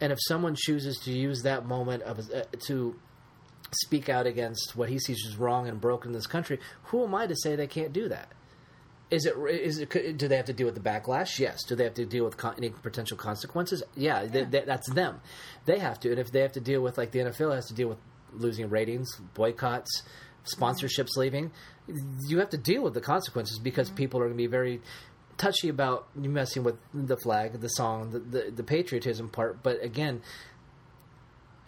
[0.00, 2.96] And if someone chooses to use that moment of uh, to
[3.82, 7.14] speak out against what he sees as wrong and broken in this country, who am
[7.14, 8.28] I to say they can't do that?
[9.10, 11.38] Is it is it do they have to deal with the backlash?
[11.38, 11.62] Yes.
[11.64, 13.82] Do they have to deal with con- any potential consequences?
[13.94, 15.20] Yeah, they- they- that's them.
[15.66, 17.74] They have to, and if they have to deal with like the NFL has to
[17.74, 17.98] deal with
[18.32, 20.02] losing ratings, boycotts,
[20.44, 21.20] sponsorships mm-hmm.
[21.20, 21.52] leaving,
[22.28, 23.96] you have to deal with the consequences because mm-hmm.
[23.96, 24.80] people are going to be very
[25.36, 29.62] touchy about you messing with the flag, the song, the, the the patriotism part.
[29.62, 30.22] But again,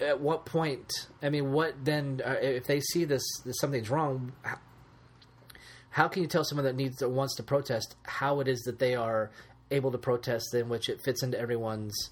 [0.01, 0.91] at what point?
[1.23, 2.21] I mean, what then?
[2.25, 4.33] Uh, if they see this, this something's wrong.
[4.43, 4.59] How,
[5.91, 8.79] how can you tell someone that needs that wants to protest how it is that
[8.79, 9.31] they are
[9.71, 12.11] able to protest in which it fits into everyone's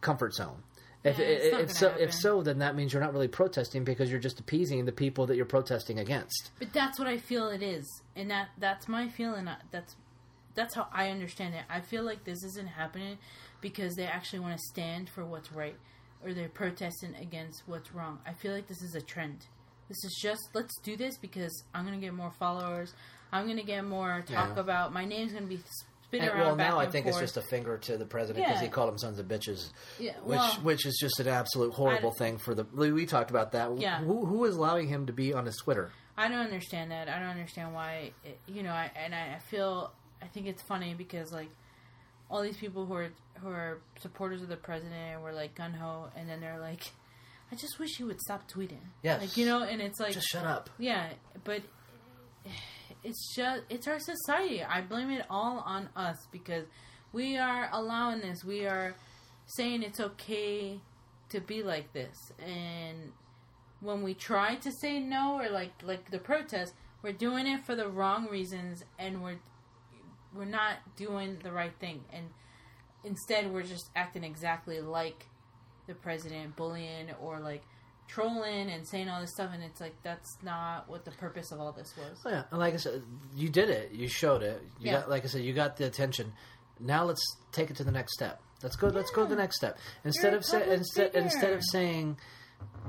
[0.00, 0.62] comfort zone?
[1.02, 4.10] If, Yeah, if gonna so, if so, then that means you're not really protesting because
[4.10, 6.50] you're just appeasing the people that you're protesting against.
[6.58, 9.46] But that's what I feel it is, and that that's my feeling.
[9.46, 9.96] uh, That's
[10.54, 11.62] that's how I understand it.
[11.68, 13.18] I feel like this isn't happening
[13.60, 15.76] because they actually want to stand for what's right,
[16.24, 18.18] or they're protesting against what's wrong.
[18.26, 19.46] I feel like this is a trend.
[19.88, 22.94] This is just let's do this because I'm gonna get more followers.
[23.32, 24.60] I'm gonna get more talk Yeah.
[24.60, 24.92] about.
[24.92, 25.60] My name's gonna be
[26.08, 26.46] spinning And, around.
[26.46, 27.16] well, now I think forth.
[27.22, 28.66] it's just a finger to the president because Yeah.
[28.66, 30.12] he called them sons of bitches, yeah.
[30.20, 32.64] which Well, which is just an absolute horrible thing for the.
[32.64, 33.76] We talked about that.
[33.78, 33.98] Yeah.
[34.00, 35.90] Who who is allowing him to be on his Twitter?
[36.16, 37.08] I don't understand that.
[37.08, 38.12] I don't understand why.
[38.24, 41.50] It, you know, I, and I, I feel I think it's funny because like
[42.30, 43.08] all these people who are
[43.40, 46.82] who are supporters of the president and were like gun ho, and then they're like,
[47.52, 48.80] I just wish he would stop tweeting.
[49.02, 49.20] Yes.
[49.20, 50.70] like you know, and it's like Just shut up.
[50.78, 51.10] yeah,
[51.44, 51.62] but
[53.02, 54.62] it's just it's our society.
[54.62, 56.64] I blame it all on us because
[57.12, 58.44] we are allowing this.
[58.44, 58.94] We are
[59.46, 60.80] saying it's okay
[61.30, 63.12] to be like this, and
[63.80, 67.74] when we try to say no or like like the protest, we're doing it for
[67.74, 69.38] the wrong reasons, and we're
[70.34, 72.26] we're not doing the right thing, and
[73.04, 75.26] instead we're just acting exactly like
[75.86, 77.62] the president, bullying or like
[78.08, 81.60] trolling and saying all this stuff, and it's like that's not what the purpose of
[81.60, 82.18] all this was.
[82.24, 83.02] Oh, yeah, and like I said,
[83.34, 83.92] you did it.
[83.92, 84.62] You showed it.
[84.78, 85.00] You Yeah.
[85.00, 86.32] got, like I said, you got the attention.
[86.80, 88.40] Now let's take it to the next step.
[88.62, 88.88] Let's go.
[88.88, 89.78] Let's go to the next step.
[90.04, 90.62] Instead of instead
[91.12, 91.20] figure.
[91.20, 92.16] instead of saying,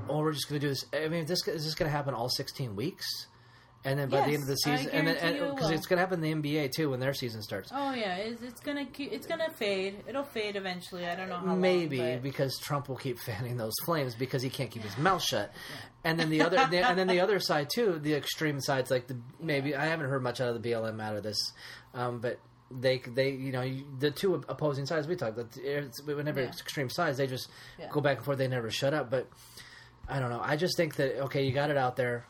[0.08, 2.14] "Oh, we're just going to do this." I mean, this is this going to happen
[2.14, 3.06] all sixteen weeks,
[3.86, 5.96] and then by the end of the season, and then you it because it's going
[5.96, 7.70] to happen in the NBA too when their season starts.
[7.72, 10.02] Oh yeah, it's, it's gonna keep, it's gonna fade.
[10.06, 11.06] It'll fade eventually.
[11.06, 14.42] I don't know how long, Maybe but- because Trump will keep fanning those flames because
[14.42, 15.52] he can't keep his mouth shut,
[16.04, 19.06] and then the other, the, and then the other side too, the extreme sides like
[19.06, 21.52] the maybe I haven't heard much out of the BLM out of this,
[21.94, 22.38] um, but
[22.70, 23.64] they they you know
[24.00, 26.48] the two opposing sides we talked that it's- whenever Yeah.
[26.48, 27.88] it's extreme sides they just Yeah.
[27.92, 29.28] go back and forth they never shut up but
[30.08, 32.26] I don't know I just think that okay you got it out there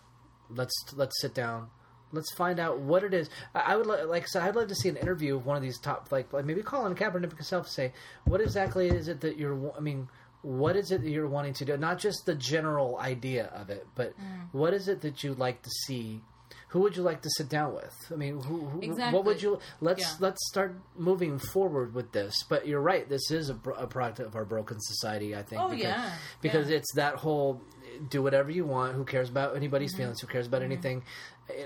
[0.50, 1.68] let's let's sit down.
[2.12, 3.28] Let's find out what it is.
[3.54, 5.56] I, I would li- like I said, I'd love to see an interview of one
[5.56, 7.92] of these top, like like maybe Colin Kaepernick himself say,
[8.24, 9.72] what exactly is it that you're?
[9.76, 10.08] I mean,
[10.42, 11.76] what is it that you're wanting to do?
[11.76, 14.48] Not just the general idea of it, but mm.
[14.52, 16.22] what is it that you'd like to see?
[16.68, 17.94] who would you like to sit down with?
[18.12, 19.16] I mean, who, who Exactly.
[19.16, 20.16] what would you let's Yeah.
[20.20, 22.42] let's start moving forward with this.
[22.48, 25.34] But you're right, this is a, a product of our broken society.
[25.34, 25.62] I think.
[25.62, 26.10] Oh, because, yeah.
[26.42, 26.76] because Yeah.
[26.76, 27.62] it's that whole
[28.08, 28.94] do whatever you want.
[28.94, 30.02] Who cares about anybody's Mm-hmm.
[30.02, 30.20] feelings?
[30.20, 31.02] Who cares about anything?
[31.50, 31.64] Eh,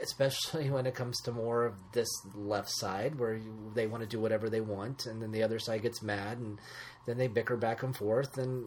[0.00, 4.08] Especially when it comes to more of this left side, where you, they want to
[4.08, 6.60] do whatever they want, and then the other side gets mad, and
[7.04, 8.66] then they bicker back and forth, and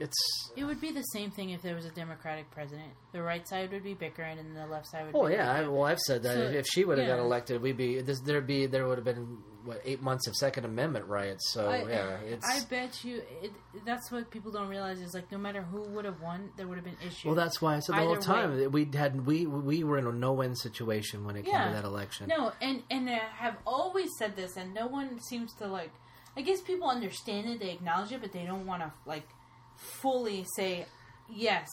[0.00, 2.88] it's It would be the same thing if there was a Democratic president.
[3.12, 5.14] The right side would be bickering, and the left side would.
[5.14, 7.60] Oh be yeah, I, well I've said that So, if she would have got elected,
[7.60, 11.04] we'd be this, there'd be there would have been what eight months of Second Amendment
[11.06, 11.52] riots.
[11.52, 13.52] So I, yeah, it's I bet you it,
[13.84, 16.78] that's what people don't realize is like no matter who would have won, there would
[16.78, 17.26] have been issues.
[17.26, 18.66] well that's why I said the whole time way.
[18.68, 21.84] we had we we were in a no win situation when it came to that
[21.84, 22.28] election.
[22.28, 25.90] No, and and I have always said this, and no one seems to like.
[26.36, 29.28] I guess people understand it, they acknowledge it, but they don't want to like
[29.80, 30.86] fully say
[31.28, 31.68] yes.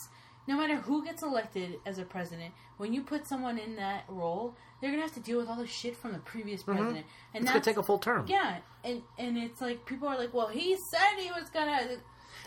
[0.47, 4.55] No matter who gets elected as a president, when you put someone in that role,
[4.79, 7.37] they're gonna have to deal with all the shit from the previous president, and Mm-hmm.
[7.43, 8.25] it's gonna take a full term.
[8.29, 8.59] yeah.
[8.83, 11.97] And and it's like people are like, well, he said he was gonna.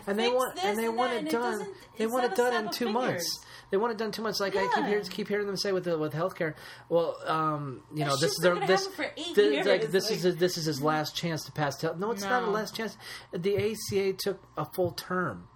[0.07, 1.67] and they want and they and want it and it done.
[1.97, 2.93] they want it done in two fingers.
[2.93, 3.45] months.
[3.69, 4.39] They want it done two months.
[4.39, 6.55] Like I keep hearing keep hearing them say with the, with healthcare.
[6.89, 10.35] Well, um, you know, this is this happen for eight this, years, like this is
[10.37, 11.77] this is his last chance to pass.
[11.77, 12.97] Tel- no, it's not a last chance.
[13.31, 15.47] The ACA took a full term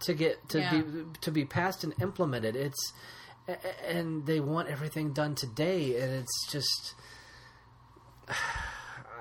[0.00, 0.82] to get to Yeah.
[0.82, 2.56] be to be passed and implemented.
[2.56, 2.92] It's
[3.84, 6.94] and they want everything done today, and it's just.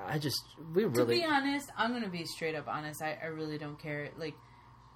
[0.08, 0.40] I just
[0.74, 1.16] we really.
[1.22, 3.02] To be honest, I'm gonna be straight up honest.
[3.02, 4.10] I, I really don't care.
[4.18, 4.36] Like,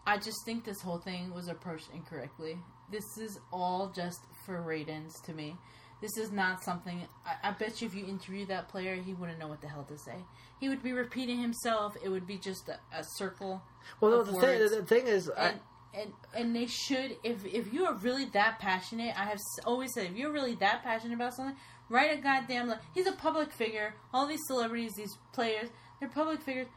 [0.06, 2.58] I just think this whole thing was approached incorrectly.
[2.92, 5.56] This is all just for ratings to me.
[6.02, 7.02] This is not something.
[7.26, 9.84] I, I bet you if you interview that player, he wouldn't know what the hell
[9.90, 10.16] to say.
[10.60, 11.96] He would be repeating himself.
[12.04, 13.62] It would be just a, a circle.
[14.00, 15.60] well the thing the thing is I, and,
[15.94, 20.06] and and they should if if you are really that passionate i have always said
[20.12, 21.56] if you're really that passionate about something
[21.90, 26.68] write a goddamn he's a public figure all these celebrities these players they're public figures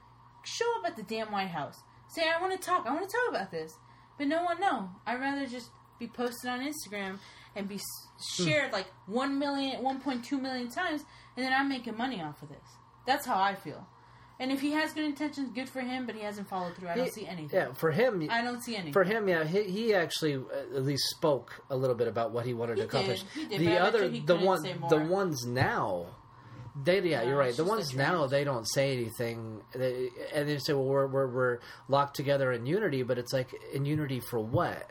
[0.44, 1.76] show up at the damn white house
[2.08, 3.74] say i want to talk i want to talk about this
[4.16, 7.18] but no one know i'd rather just be posted on instagram
[7.56, 7.78] and be
[8.36, 11.04] shared like 1 million 1.2 million times
[11.36, 12.58] and then i'm making money off of this
[13.06, 13.86] that's how i feel
[14.42, 16.04] and if he has good intentions, good for him.
[16.04, 16.88] But he hasn't followed through.
[16.88, 17.50] I don't see anything.
[17.52, 18.92] yeah for him I don't see anything.
[18.92, 22.44] For him, yeah, he, he actually uh, at least spoke a little bit about what
[22.44, 23.22] he wanted He to accomplish.
[23.22, 26.06] did, he did, the but I bet other, he the one, the ones now,
[26.82, 27.56] they yeah, No, you're right.
[27.56, 31.58] The ones now they don't say anything, they, and they say, well, we're, we're we're
[31.86, 34.90] locked together in unity, but it's like in unity for what?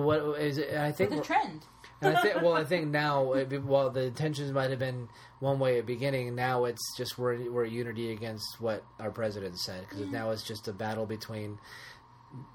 [0.00, 0.74] What is it?
[0.74, 1.62] I think the trend.
[2.04, 5.78] I think, well, I think now, it while the intentions might have been one way
[5.78, 10.30] at beginning, now it's just we're we're unity against what our president said because now
[10.30, 11.58] it's just a battle between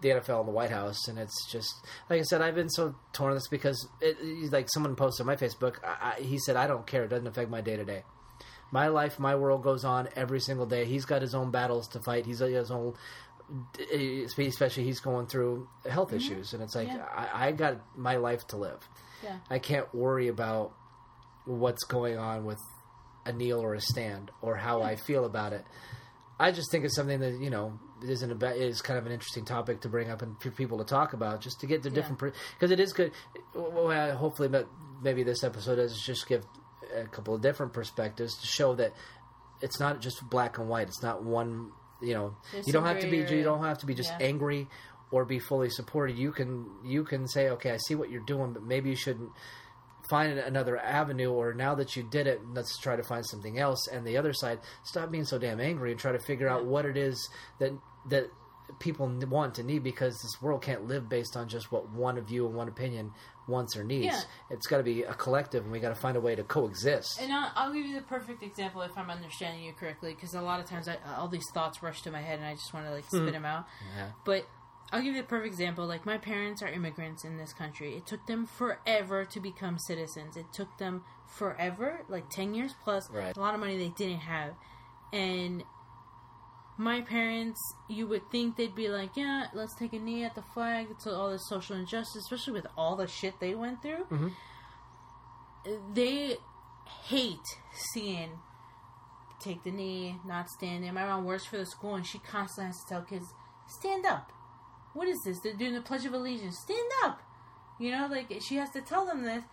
[0.01, 1.69] the NFL and the White House, and it's just
[2.09, 5.27] like I said, I've been so torn on this because it- like someone posted on
[5.27, 7.85] my Facebook, I, I, he said, "I don't care; it doesn't affect my day to
[7.85, 8.03] day."
[8.69, 10.83] My life, my world goes on every single day.
[10.83, 12.25] He's got his own battles to fight.
[12.25, 12.95] He's got his own,
[13.91, 16.17] especially he's going through health mm-hmm.
[16.17, 17.05] issues, and it's like Yeah.
[17.15, 18.87] I, I got my life to live.
[19.23, 19.37] Yeah.
[19.49, 20.73] I can't worry about
[21.45, 22.59] what's going on with
[23.25, 25.65] a kneel or a stand or how I feel about it.
[26.39, 29.45] I just think it's something that you know isn't about is kind of an interesting
[29.45, 32.19] topic to bring up and for people to talk about, just to get the different
[32.19, 33.11] because it is good.
[33.55, 34.67] Well, hopefully, but
[35.01, 36.45] maybe this episode does just give
[36.95, 38.93] a couple of different perspectives to show that
[39.61, 40.87] it's not just black and white.
[40.87, 41.71] It's not one.
[42.01, 43.17] You know, There's you don't have to be.
[43.17, 44.27] You don't have to be just Yeah.
[44.27, 44.67] angry
[45.11, 46.17] or be fully supported.
[46.17, 49.31] You can you can say, okay, I see what you're doing, but maybe you shouldn't
[50.09, 51.31] find another avenue.
[51.31, 53.87] Or now that you did it, let's try to find something else.
[53.87, 56.85] And the other side, stop being so damn angry and try to figure out what
[56.85, 57.29] it is
[57.59, 57.71] that
[58.09, 58.27] that
[58.79, 62.29] people want to need because this world can't live based on just what one of
[62.29, 63.11] you and one opinion
[63.47, 64.05] wants or needs.
[64.05, 64.21] Yeah.
[64.49, 67.19] It's got to be a collective, and we got to find a way to coexist.
[67.21, 70.41] And I'll, I'll give you the perfect example if I'm understanding you correctly, because a
[70.41, 72.85] lot of times I, all these thoughts rush to my head and I just want
[72.85, 73.31] to like spit hmm.
[73.31, 73.65] them out.
[73.95, 74.09] Yeah.
[74.25, 74.47] But
[74.91, 75.85] I'll give you the perfect example.
[75.85, 77.95] Like my parents are immigrants in this country.
[77.95, 80.37] It took them forever to become citizens.
[80.37, 83.09] It took them forever, like ten years plus.
[83.11, 83.35] Right.
[83.35, 84.53] A lot of money they didn't have,
[85.11, 85.63] and
[86.77, 87.59] my parents,
[87.89, 90.87] you would think they'd be like, yeah, let's take a knee at the flag.
[91.03, 94.05] to all the social injustice, especially with all the shit they went through.
[94.05, 94.33] Mhm.
[95.93, 96.37] They
[97.05, 97.47] hate
[97.93, 98.39] seeing
[99.39, 100.91] take the knee, not standing.
[100.93, 103.25] My mom works for the school, and she constantly has to tell kids,
[103.67, 104.31] stand up.
[104.93, 105.39] What is this?
[105.41, 106.57] They're doing the Pledge of Allegiance.
[106.59, 107.21] Stand up.
[107.79, 109.43] You know, like she has to tell them this,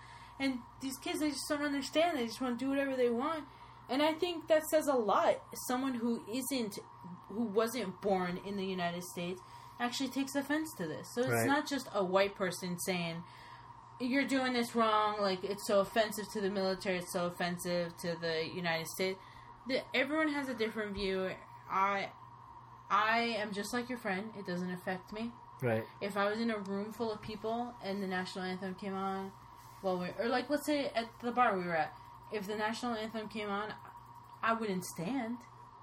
[0.41, 2.19] and these kids they just don't understand.
[2.19, 3.45] They just want to do whatever they want,
[3.89, 5.37] and I think that says a lot.
[5.67, 6.79] Someone who isn't,
[7.29, 9.41] who wasn't born in the United States,
[9.81, 11.07] actually takes offense to this.
[11.15, 11.47] So it's Right.
[11.47, 13.23] not just a white person saying,
[14.01, 15.21] you're doing this wrong.
[15.21, 16.99] Like it's so offensive to the military.
[16.99, 19.19] It's so offensive to the United States.
[19.67, 21.31] The, everyone has a different view.
[21.71, 22.11] I,
[22.91, 24.31] I am just like your friend.
[24.39, 25.33] It doesn't affect me.
[25.63, 25.85] Right.
[26.01, 29.33] If I was in a room full of people and the national anthem came on,
[29.83, 31.93] well, we or like let's say at the bar we were at,
[32.33, 33.73] if the national anthem came on,
[34.43, 35.39] I wouldn't stand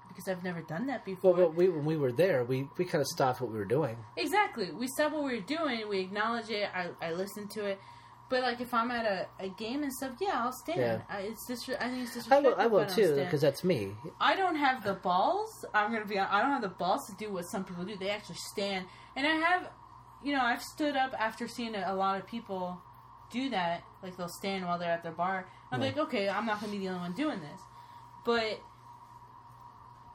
[0.08, 1.32] because I've never done that before.
[1.34, 3.64] Well, but we when we were there, we we kind of stopped what we were
[3.64, 3.96] doing.
[4.16, 4.70] Exactly.
[4.70, 5.88] We stopped what we were doing.
[5.88, 6.68] We acknowledge it.
[6.74, 7.78] I, I listened to it.
[8.28, 10.80] But like if I'm at a, a game and stuff, yeah, I'll stand.
[10.80, 11.00] Yeah.
[11.08, 13.92] I, it's dis- I think it's I will, I will too, because that's me.
[14.20, 15.66] I don't have the balls.
[15.74, 16.18] I'm gonna be.
[16.18, 17.96] I don't have the balls to do what some people do.
[17.96, 19.68] They actually stand, and I have,
[20.24, 22.80] you know, I've stood up after seeing a lot of people
[23.30, 23.82] do that.
[24.02, 25.46] Like they'll stand while they're at their bar.
[25.70, 25.88] I'm Yeah.
[25.88, 27.60] like, okay, I'm not gonna be the only one doing this,
[28.24, 28.60] but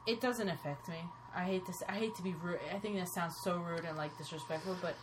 [0.06, 0.98] it doesn't affect me.
[1.34, 1.82] I hate this.
[1.88, 2.60] I hate to be rude.
[2.74, 4.94] I think that sounds so rude and like disrespectful, but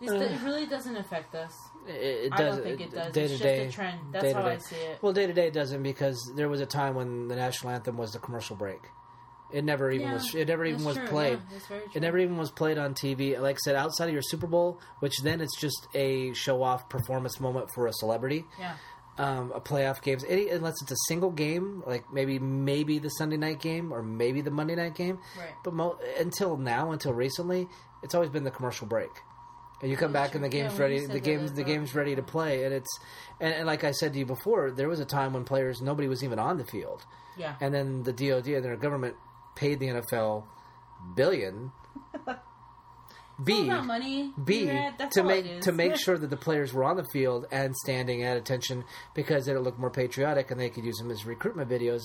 [0.00, 0.16] it's, uh.
[0.16, 1.54] it really doesn't affect us.
[1.86, 3.12] It, it I does don't think it does.
[3.12, 3.98] Day it's to just day, a trend.
[4.12, 4.98] That's how I see it.
[5.02, 7.96] Well, day to day it doesn't because there was a time when the national anthem
[7.96, 8.80] was the commercial break.
[9.52, 10.34] It never even Yeah, was.
[10.34, 11.38] It never even was true, played.
[11.70, 11.78] yeah.
[11.94, 13.38] It never even was played on TV.
[13.40, 16.88] Like I said, outside of your Super Bowl, which then it's just a show off
[16.88, 18.44] performance moment for a celebrity.
[18.58, 18.74] Yeah.
[19.18, 23.36] Um, a playoff games, any, unless it's a single game, like maybe maybe the Sunday
[23.36, 25.18] night game or maybe the Monday night game.
[25.38, 25.50] Right.
[25.62, 27.68] But mo- until now, until recently,
[28.02, 29.10] it's always been the commercial break.
[29.82, 31.06] And you come back and the game's Yeah, ready.
[31.06, 32.98] The game's the game's ready to play, and it's
[33.40, 36.06] and, and like I said to you before, there was a time when players nobody
[36.08, 37.04] was even on the field,
[37.36, 37.56] Yeah.
[37.60, 39.16] and then the DoD and their government
[39.60, 40.44] paid the NFL
[41.14, 41.70] billion.
[43.42, 44.32] B It's all about money.
[44.44, 44.66] B
[45.12, 48.36] to make to make sure that the players were on the field and standing at
[48.36, 52.02] attention because it looked more patriotic and they could use them as recruitment videos.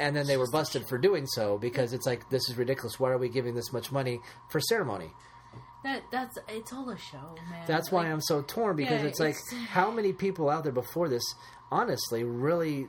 [0.00, 3.00] And then they were busted for doing so because it's like this is ridiculous.
[3.00, 4.20] Why are we giving this much money
[4.50, 5.10] for ceremony?
[5.84, 7.64] that that's it's all a show, man.
[7.66, 10.64] That's why Like, I'm so torn because Yeah, it's like it's- how many people out
[10.64, 11.22] there before this
[11.70, 12.88] honestly really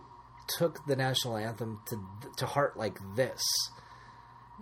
[0.57, 1.95] took the national anthem to
[2.37, 3.41] to heart like this.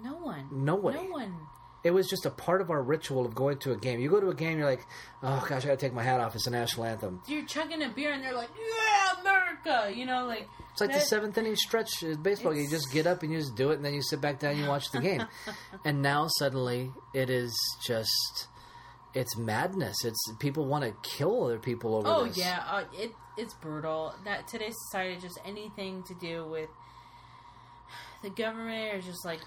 [0.04, 0.48] No one.
[0.52, 0.98] No Nobody.
[0.98, 1.36] No one.
[1.84, 4.00] It was just a part of our ritual of going to a game.
[4.00, 4.86] You go to a game, you're like,
[5.24, 6.36] oh gosh, I got to take my hat off.
[6.36, 7.22] It's a national anthem.
[7.28, 11.00] You're chugging a beer and they're like, "Yeah, America!" You know, like It's like the
[11.00, 12.54] seventh inning stretch in baseball.
[12.54, 14.52] You just get up and you just do it, and then you sit back down
[14.52, 15.24] and you watch the game.
[15.86, 17.56] and now suddenly it is
[17.86, 18.48] just,
[19.14, 20.04] it's madness.
[20.04, 22.18] It's people want to kill other people over this.
[22.18, 22.38] Oh this.
[22.38, 24.14] yeah, uh, it it's brutal.
[24.26, 26.70] That today's society, just anything to do with
[28.24, 29.40] the government is just like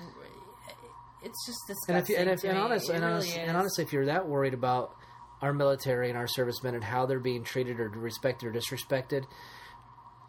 [1.23, 2.15] it's just And if disgusting.
[2.15, 4.95] you, and if and honestly, and, really honest, and honestly, if you're that worried about
[5.43, 9.25] our military and our servicemen and how they're being treated or respected or disrespected,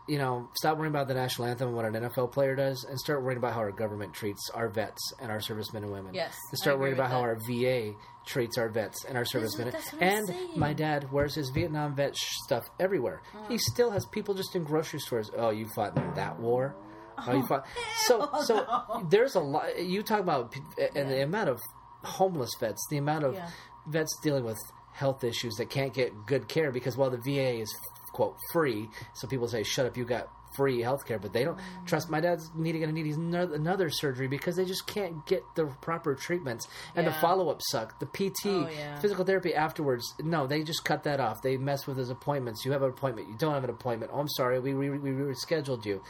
[0.08, 3.00] you know, stop worrying about the national anthem and what an NFL player does, and
[3.00, 6.14] start worrying about how our government treats our vets and our servicemen and women.
[6.14, 7.94] Yes, and start worrying about how our VA
[8.26, 9.74] treats our vets and our servicemen.
[9.94, 10.60] I'm and saying.
[10.60, 13.22] my dad wears his Vietnam vet sh- stuff everywhere.
[13.48, 13.60] He mm.
[13.60, 15.32] still has people just in grocery stores.
[15.38, 16.76] Oh, you fought in that war.
[17.28, 17.66] Oh, you fought.
[18.06, 19.08] So, so no.
[19.10, 19.80] there's a lot.
[19.84, 20.54] You talk about
[20.96, 21.60] and the amount of
[22.04, 23.50] homeless vets, the amount of Yeah.
[23.88, 24.58] vets dealing with
[24.94, 27.74] health issues that can't get good care because while the VA is
[28.14, 31.58] quote free, so people say, "Shut up, you got." Free health care, but they don't
[31.58, 31.86] Mm.
[31.88, 32.10] trust.
[32.10, 36.68] My dad's needing to need another, surgery because they just can't get the proper treatments,
[36.94, 37.98] and the follow up suck.
[38.00, 39.00] The PT, Oh, yeah.
[39.00, 41.42] physical therapy afterwards, no, they just cut that off.
[41.42, 42.66] They mess with his appointments.
[42.66, 44.12] You have an appointment, you don't have an appointment.
[44.14, 46.02] Oh, I'm sorry, we we, we rescheduled you.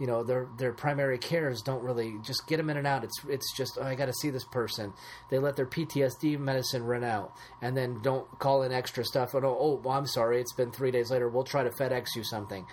[0.00, 3.04] You know, their their primary cares don't really just get them in and out.
[3.04, 4.92] It's it's just oh, I got to see this person.
[5.30, 9.34] They let their PTSD medicine run out, and then don't call in extra stuff.
[9.34, 11.28] Oh, oh well, I'm sorry, it's been three days later.
[11.28, 12.66] We'll try to FedEx you something.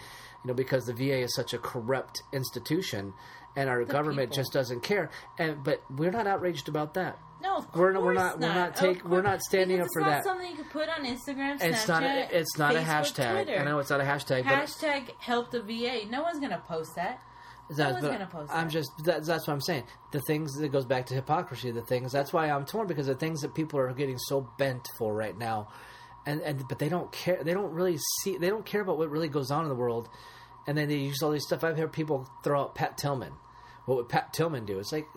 [0.44, 3.14] You know, because the VA is such a corrupt institution,
[3.56, 4.36] and our government people.
[4.44, 5.10] just doesn't care.
[5.38, 7.18] And but we're not outraged about that.
[7.42, 10.02] No, of We're course we're not- we're not take- we're not standing Because up for
[10.02, 10.24] not that.
[10.24, 11.64] Something you could put on Instagram, Snapchat.
[11.64, 12.04] It's not.
[12.04, 13.32] A, it's not a hashtag.
[13.46, 13.60] Twitter.
[13.60, 16.06] I know it's not a hashtag, but Hashtag help the VA.
[16.10, 17.20] No one's gonna post that.
[17.70, 18.72] One's but gonna post I'm that.
[18.74, 19.86] just that's, that's what I'm saying.
[20.12, 21.72] The things that goes back to hypocrisy.
[21.72, 24.88] The things that's why I'm torn because the things that people are getting so bent
[25.00, 25.70] for right now,
[26.28, 27.44] and and but they don't care.
[27.44, 28.38] They don't really see.
[28.38, 30.10] They don't care about what really goes on in the world,
[30.68, 31.64] and then they use all these stuff.
[31.64, 33.34] I've heard people throw out Pat Tillman.
[33.86, 34.80] What would Pat Tillman do?
[34.80, 35.08] It's like.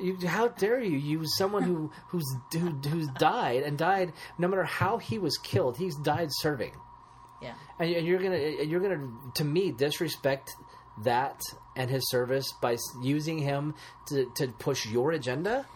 [0.00, 4.64] You, how dare you use someone who who's who, who's died and died no matter
[4.64, 6.72] how he was killed he's died serving
[7.42, 7.52] Yeah.
[7.78, 10.52] and, and you're gonna and you're gonna to me disrespect
[11.02, 11.38] that
[11.76, 13.74] and his service by using him
[14.08, 15.66] to to push your agenda.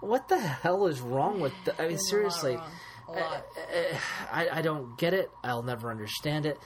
[0.00, 1.52] What the hell is wrong with?
[1.66, 2.70] The, I mean, There's a lot seriously, wrong.
[3.08, 3.46] A lot.
[3.56, 3.98] Uh, uh,
[4.32, 5.30] I, I don't get it.
[5.44, 6.58] I'll never understand it.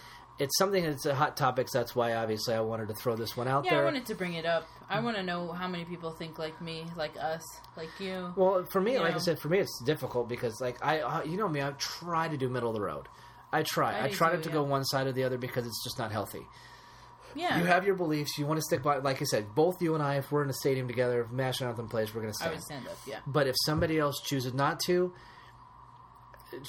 [0.43, 1.69] It's something that's a hot topic.
[1.69, 3.75] So that's why obviously I wanted to throw this one out there.
[3.75, 4.67] Yeah, I wanted to bring it up.
[4.89, 7.43] I want to know how many people think like me, like us,
[7.77, 8.33] like you.
[8.37, 11.23] Well, for me, You like I said, for me it's difficult because like I, uh,
[11.25, 13.09] you know me, I try to do middle of the road.
[13.53, 13.99] I try.
[13.99, 14.55] I I, try not to yeah.
[14.55, 16.47] go one side or the other because it's just not healthy.
[17.35, 18.37] Yeah, You have your beliefs.
[18.37, 18.99] You want to stick by.
[18.99, 21.71] Like I said, both you and I, if we're in a stadium together, if national
[21.71, 22.51] anthem plays, we're going to stand.
[22.51, 22.99] I would stand up.
[23.07, 23.21] Yeah.
[23.27, 25.13] But if somebody else chooses not to,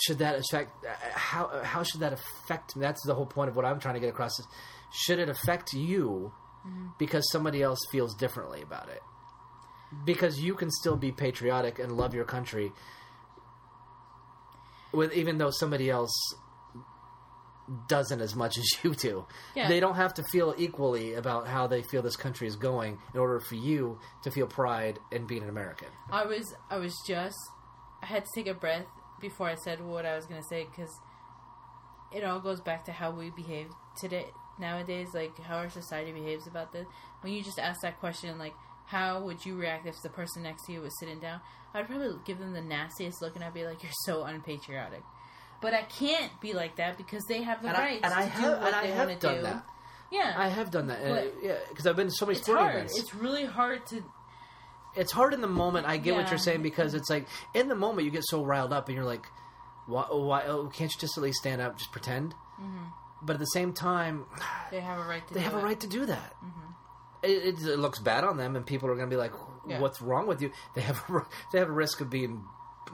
[0.05, 2.73] should that affect how how should that affect?
[2.75, 4.39] That's the whole point of what I'm trying to get across.
[4.39, 4.47] Is
[4.91, 6.31] should it affect you
[6.65, 6.87] mm-hmm.
[6.97, 9.01] because somebody else feels differently about it?
[10.05, 12.71] Because you can still be patriotic and love your country,
[14.91, 16.11] with even though somebody else
[17.87, 19.25] doesn't as much as you do.
[19.55, 19.67] Yeah.
[19.67, 23.19] They don't have to feel equally about how they feel this country is going in
[23.19, 25.89] order for you to feel pride in being an American.
[26.11, 27.37] I was I was just
[28.01, 28.85] I had to take a breath
[29.23, 30.91] before I said what I was gonna say because
[32.15, 33.67] it all goes back to how we behave
[33.99, 34.27] today
[34.59, 36.85] nowadays, like how our society behaves about this.
[37.21, 38.53] When you just ask that question, like
[38.85, 41.41] how would you react if the person next to you was sitting down?
[41.73, 45.01] I'd probably give them the nastiest look and I'd be like, "You're so unpatriotic."
[45.61, 48.23] But I can't be like that because they have the And I, right and I
[48.25, 49.41] to have, do what and they want to done do.
[49.43, 49.65] that.
[50.11, 52.75] Yeah, I have done that, But- yeah, because I've been to so many sporting hard.
[52.75, 52.99] events.
[52.99, 54.03] It's really hard to
[54.95, 55.87] it's hard in the moment.
[55.87, 58.73] I get what you're saying because it's like in the moment you get so riled
[58.73, 59.25] up and you're like,
[59.85, 60.05] why?
[60.09, 62.33] why oh, can't you just at least stand up, just pretend?
[62.61, 62.85] Mm-hmm.
[63.21, 64.25] But at the same time,
[64.71, 66.35] they have a right to they do have a right to do that.
[67.21, 69.31] It, it, it looks bad on them, and people are going to be like,
[69.65, 69.79] Yeah.
[69.79, 72.43] "What's wrong with you?" They have a, they have a risk of being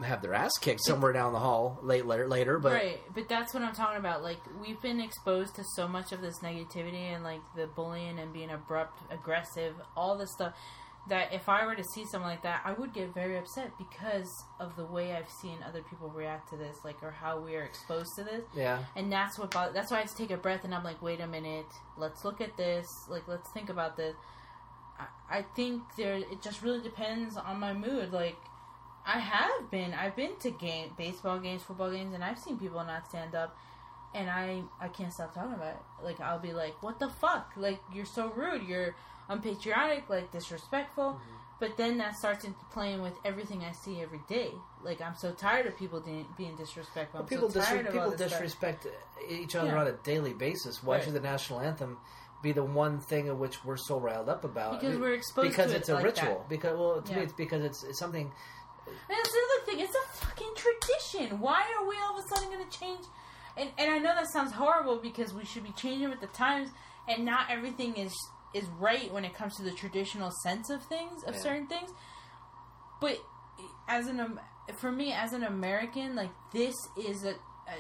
[0.04, 2.60] have their ass kicked somewhere down the hall late later, later.
[2.60, 4.24] But right, but that's what I'm talking about.
[4.24, 8.32] Like we've been exposed to so much of this negativity and like the bullying and
[8.32, 10.54] being abrupt, aggressive, all this stuff.
[11.10, 14.30] That if I were to see something like that, I would get very upset because
[14.60, 17.64] of the way I've seen other people react to this, like or how we are
[17.64, 18.44] exposed to this.
[18.56, 21.20] yeah, And that's what that's why I just take a breath and I'm like, wait
[21.20, 21.66] a minute,
[21.98, 22.88] let's look at this.
[23.10, 24.16] Like let's think about this.
[25.00, 28.12] I, I think there it just really depends on my mood.
[28.14, 28.38] Like
[29.06, 32.84] I have been I've been to game baseball games, football games, and I've seen people
[32.84, 33.58] not stand up,
[34.14, 36.06] and I I can't stop talking about it.
[36.06, 37.54] Like I'll be like, what the fuck?
[37.58, 38.64] Like you're so rude.
[38.68, 38.96] You're
[39.30, 40.10] unpatriotic.
[40.10, 41.14] Like disrespectful.
[41.14, 41.36] Mm-hmm.
[41.60, 44.52] But then that starts into playing with everything I see every day.
[44.82, 47.20] Like I'm so tired of people de- being disrespectful.
[47.22, 48.30] I'm people so disre- of people this stuff.
[48.30, 48.88] disrespect
[49.30, 49.82] each other Yeah.
[49.82, 50.82] on a daily basis.
[50.82, 51.04] Why Right.
[51.04, 51.98] should the national anthem
[52.42, 54.80] be the one thing in which we're so riled up about?
[54.80, 55.50] Because we're exposed to it.
[55.58, 56.36] because it's it a like ritual.
[56.40, 56.50] that.
[56.50, 58.32] Because well, to me, it's because it's, it's something.
[58.88, 59.80] And that's the other thing.
[59.82, 61.40] It's a fucking tradition.
[61.42, 63.06] Why are we all of a sudden going to change?
[63.58, 66.70] And and I know that sounds horrible because we should be changing with the times,
[67.10, 68.16] and not everything is
[68.54, 71.42] is right when it comes to the traditional sense of things of Yeah.
[71.42, 71.92] certain things.
[73.02, 73.18] But
[73.88, 74.40] as an
[74.78, 77.78] for me as an American, like this is a, a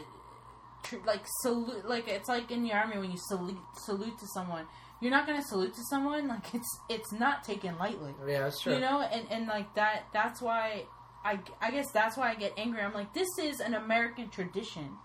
[0.83, 1.87] tr- like salute.
[1.87, 4.65] Like it's like in the army when you salute salute to someone.
[5.01, 8.13] You're not going to salute to someone like it's it's not taken lightly.
[8.27, 8.73] Yeah, that's true.
[8.73, 10.85] You know, and, and like that, that's why
[11.23, 12.81] I, I guess that's why I get angry.
[12.81, 14.97] I'm like, this is an American tradition.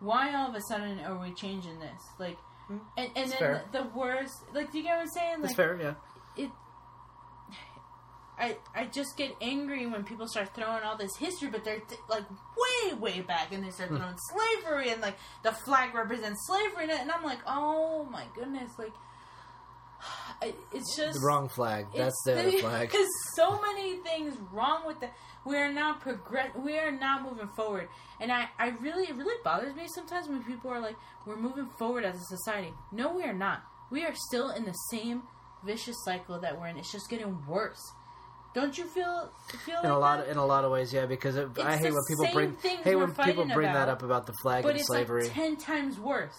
[0.00, 2.00] Why all of a sudden are we changing this?
[2.18, 2.36] Like,
[2.68, 5.36] and, and That's then the, the worst, like, do you get what I'm saying?
[5.40, 5.78] that's Like, fair.
[5.80, 5.94] Yeah.
[6.44, 6.50] it.
[8.40, 12.00] I, I just get angry when people start throwing all this history, but they're th-
[12.08, 13.96] like way, way back, and they start Hmm.
[13.96, 18.70] throwing slavery, and like the flag represents slavery, and, and I'm like, oh my goodness,
[18.78, 18.92] like,
[20.72, 21.86] it's just The wrong flag.
[21.96, 22.90] That's the other flag.
[22.92, 25.08] There's so many things wrong with the.
[25.44, 26.50] We are not progress.
[26.56, 27.88] We are not moving forward,
[28.20, 30.96] and I, I really, it really bothers me sometimes when people are like,
[31.26, 33.62] "We're moving forward as a society." No, we are not.
[33.90, 35.22] We are still in the same
[35.64, 36.76] vicious cycle that we're in.
[36.76, 37.80] It's just getting worse.
[38.54, 39.30] Don't you feel
[39.64, 40.24] feel like In a lot, that?
[40.26, 41.06] of, in a lot of ways, yeah.
[41.06, 44.32] Because it, I hate when people bring, hate when people bring that up about the
[44.42, 45.24] flag and it's slavery.
[45.24, 46.34] like ten times worse.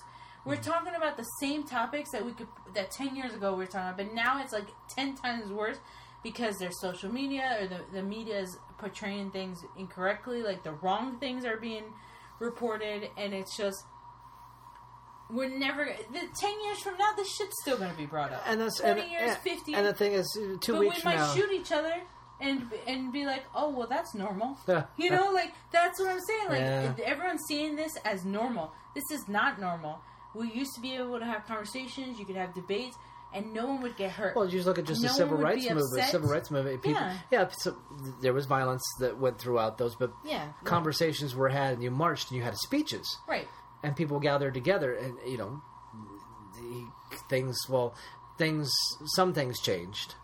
[0.46, 3.66] We're talking about the same topics that we could that ten years ago we were
[3.66, 5.78] talking about, but now it's like ten times worse
[6.24, 11.20] because there's social media or the the media is portraying things incorrectly, like the wrong
[11.20, 11.84] things are being
[12.40, 13.84] reported, and it's just
[15.30, 15.86] we're never.
[16.12, 18.44] The, ten years from now, this shit's still going to be brought up.
[18.48, 19.74] and that's twenty and, years, yeah, fifty.
[19.74, 21.94] And the thing is, uh, two but weeks we might now, shoot each other
[22.42, 24.58] and and be like, oh well, that's normal.
[24.98, 26.50] You know, like that's what I'm saying.
[26.50, 27.06] Like Yeah.
[27.06, 28.72] everyone's seeing this as normal.
[28.96, 30.00] This is not normal.
[30.36, 32.20] We used to be able to have conversations.
[32.20, 32.96] You could have debates,
[33.34, 34.36] and no one would get hurt.
[34.36, 36.06] Well, you just look at just No the civil rights movement.
[36.10, 36.84] Civil rights movement.
[36.84, 37.18] People, Yeah.
[37.32, 37.48] yeah.
[37.58, 37.76] so
[38.22, 42.30] there was violence that went throughout those, but yeah, conversations were had, and you marched,
[42.30, 43.48] and you had speeches, right.
[43.84, 45.62] and people gathered together, and you know,
[46.56, 46.88] the
[47.30, 47.58] things.
[47.68, 47.96] Well,
[48.38, 48.70] things.
[49.16, 50.16] Some things changed,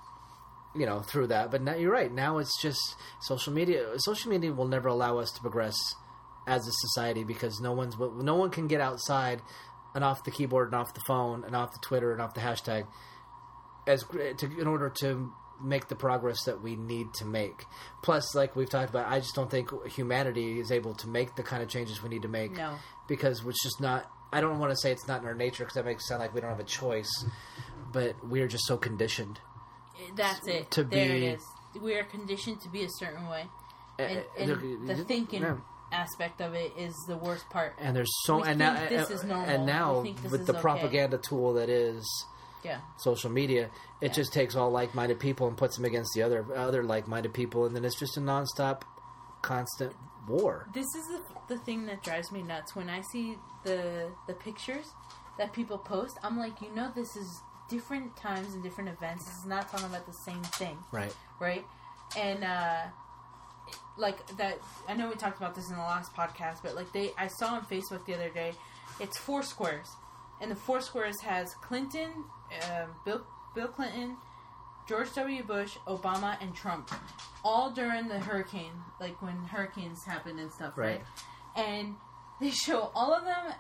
[0.76, 1.50] you know, through that.
[1.52, 2.12] But now you're right.
[2.12, 3.88] Now it's just social media.
[3.98, 5.76] Social media will never allow us to progress
[6.48, 9.42] as a society because no one's no one can get outside
[9.96, 12.42] and off the keyboard and off the phone and off the Twitter and off the
[12.42, 12.86] hashtag
[13.88, 14.04] as
[14.38, 15.32] to, in order to
[15.64, 17.64] make the progress that we need to make.
[18.04, 21.44] Plus, like we've talked about, I just don't think humanity is able to make the
[21.44, 22.76] kind of changes we need to make No.
[23.08, 24.06] because it's just not.
[24.34, 26.20] I don't want to say it's not in our nature because that makes it sound
[26.20, 27.10] like we don't have a choice,
[27.94, 29.40] but we're just so conditioned.
[30.18, 30.72] That's it.
[30.72, 31.42] To there be- it is.
[31.82, 33.46] We are conditioned to be a certain way,
[34.00, 35.58] and, and the thinking yeah.
[35.92, 37.74] Aspect of it is the worst part.
[37.80, 39.50] and there's so We and now this and- is normal.
[39.50, 40.62] and now with the okay.
[40.62, 42.04] propaganda tool that is
[42.64, 43.70] Yeah, social media,
[44.02, 47.66] it just takes all like-minded people and puts them against the other other like-minded people,
[47.66, 48.82] and then it's just a nonstop,
[49.42, 49.94] constant
[50.28, 50.68] war.
[50.74, 51.22] this is the,
[51.56, 54.88] the thing that drives me nuts when I see the the pictures
[55.38, 56.18] that people post.
[56.24, 59.26] I'm like, you know, this is different times and different events.
[59.26, 60.78] This is not talking about the same thing.
[60.92, 61.14] Right.
[61.40, 61.66] right?
[62.18, 62.82] And uh
[63.98, 67.12] like that I know we talked about this in the last podcast, but like they
[67.18, 68.54] I saw on Facebook the other day,
[69.00, 69.88] it's four squares.
[70.42, 72.10] And the four squares has Clinton,
[72.64, 73.22] uh, Bill
[73.54, 74.18] Bill Clinton,
[74.88, 75.44] George W.
[75.44, 76.92] Bush, Obama, and Trump,
[77.44, 81.02] all during the hurricane, like when hurricanes happened and stuff, right?
[81.56, 81.66] Right.
[81.68, 81.96] And
[82.40, 83.54] they show all of them,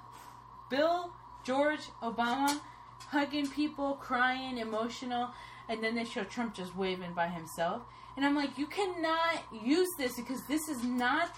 [0.69, 1.11] Bill,
[1.45, 2.59] George, Obama,
[3.07, 5.29] hugging people, crying, emotional,
[5.69, 7.81] and then they show Trump just waving by himself.
[8.17, 11.31] And I'm like, you cannot use this because this is not.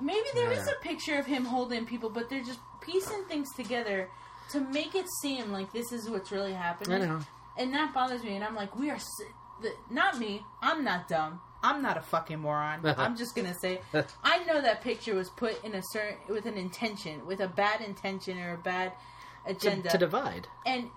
[0.00, 0.72] Maybe there is Yeah.
[0.72, 4.08] a picture of him holding people, but they're just piecing things together
[4.50, 7.20] to make it seem like this is what's really happening I know.
[7.56, 8.34] and that bothers me.
[8.36, 8.98] And I'm like, we are
[9.90, 10.42] not me.
[10.62, 11.40] I'm not dumb.
[11.62, 12.80] I'm not a fucking moron.
[12.98, 13.80] I'm just gonna say,
[14.24, 17.80] I know that picture was put in a certain with an intention, with a bad
[17.80, 18.92] intention or a bad
[19.46, 20.48] To, agenda, to divide.
[20.66, 20.90] and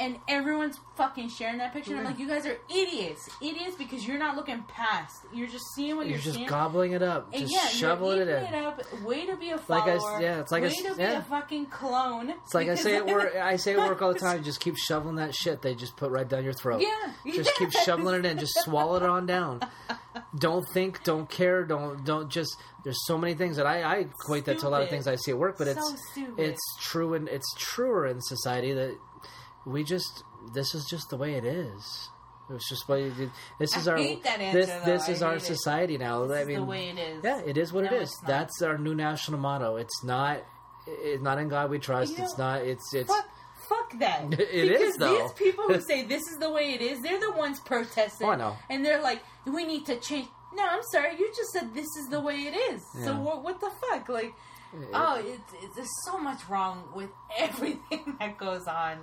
[0.00, 1.92] and everyone's fucking sharing that picture.
[1.92, 5.22] And I'm like, you guys are idiots, idiots, because you're not looking past.
[5.32, 6.48] You're just seeing what You're you're, just seeing.
[6.48, 8.42] gobbling it up, and just yeah, shoveling it in.
[8.44, 8.80] it up.
[9.04, 10.20] Way to be a Like I follower.
[10.20, 11.18] yeah, it's like way s- to be yeah.
[11.18, 12.30] a fucking clone.
[12.30, 13.36] It's like I say at work.
[13.40, 14.42] I say at work all the time.
[14.42, 16.82] Just keep shoveling that shit they just put right down your throat.
[16.82, 18.38] Yeah, Just keep shoveling it in.
[18.38, 19.60] Just swallow it on down.
[20.38, 21.02] Don't think.
[21.04, 21.64] Don't care.
[21.64, 22.56] Don't don't just.
[22.82, 25.14] There's so many things that I, I equate that to a lot of things I
[25.16, 26.38] see at work, but So it's stupid.
[26.38, 28.98] it's true and it's truer in society that
[29.66, 32.08] we just this is just the way it is.
[32.50, 34.84] It's just what you, this is I our hate that answer, this though.
[34.84, 35.46] this is our hate it.
[35.46, 36.26] society now.
[36.26, 37.24] This I is mean, the way it is.
[37.24, 38.14] yeah, it is what No, it is.
[38.26, 39.76] That's our new national motto.
[39.76, 40.44] It's not.
[40.86, 42.12] It's not in God we trust.
[42.12, 42.60] You know, it's not.
[42.62, 43.08] It's it's.
[43.08, 43.26] Fuck,
[43.68, 44.24] fuck that.
[44.38, 45.16] It because is, though.
[45.22, 48.28] these people who say this is the way it is, they're the ones protesting.
[48.28, 48.56] Oh, know.
[48.68, 50.28] And they're like, we need to change.
[50.54, 51.16] No, I'm sorry.
[51.18, 52.82] You just said this is the way it is.
[53.04, 53.42] So what?
[53.42, 54.06] What the fuck?
[54.10, 54.34] Like,
[54.92, 57.08] oh, it's, it's there's so much wrong with
[57.38, 58.98] everything that goes on.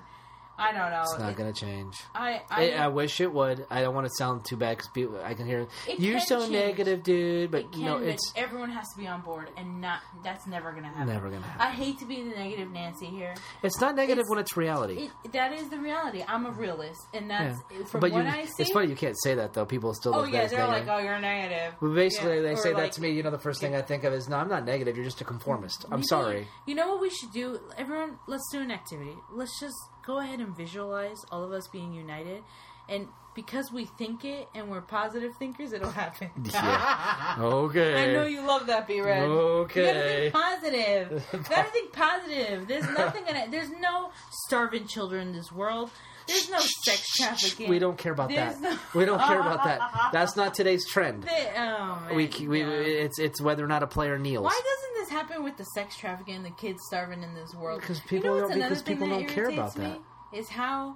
[0.57, 1.01] I don't know.
[1.01, 1.95] It's not It- going to change.
[2.13, 3.65] I I, I, I wish it would.
[3.69, 5.19] I don't want to sound too bad because people.
[5.23, 6.51] I can hear It you're so change.
[6.51, 7.49] negative, dude.
[7.51, 10.45] But it you know, but it's everyone has to be on board, and not that's
[10.47, 11.07] never gonna happen.
[11.07, 11.61] never going to happen.
[11.67, 13.33] I hate to be the negative Nancy here.
[13.63, 15.09] It's not negative it's- when it's reality.
[15.23, 16.23] It, that is the reality.
[16.27, 17.83] I'm a realist, and that's Yeah.
[17.85, 18.63] from but what you, I see.
[18.63, 19.65] it's funny you can't say that though.
[19.65, 20.87] People still Oh look yeah, at they're negative.
[20.87, 23.11] like, "Oh, you're negative." Well, basically, Yeah, they say like- that to me.
[23.11, 24.95] You know, the first thing I think of is, "No, I'm not negative.
[24.95, 26.47] You're just a conformist." I'm sorry.
[26.67, 27.59] You know what we should do?
[27.77, 29.15] Everyone, let's do an activity.
[29.31, 29.75] Let's just
[30.05, 32.43] go ahead and visualize all of us being united,
[32.89, 36.29] and because we think it and we're positive thinkers, it'll happen.
[36.53, 37.35] Yeah.
[37.39, 38.09] Okay.
[38.09, 39.23] I know you love that, B Red.
[39.23, 39.79] Okay.
[39.79, 41.23] You gotta think positive.
[41.33, 42.67] you gotta think positive.
[42.67, 43.51] There's nothing in it.
[43.51, 45.91] There's no starving children in this world.
[46.27, 47.69] There's no sex trafficking.
[47.69, 48.61] We don't care about There's that.
[48.61, 50.09] no- We don't care about that.
[50.13, 51.23] That's not today's trend.
[51.23, 54.43] They- oh, We, we it's it's whether or not a player kneels.
[54.45, 57.81] Why doesn't this happen with the sex trafficking and the kids starving in this world?
[57.81, 59.99] Because You people know don't- because people don't care about that.
[60.33, 60.95] Is how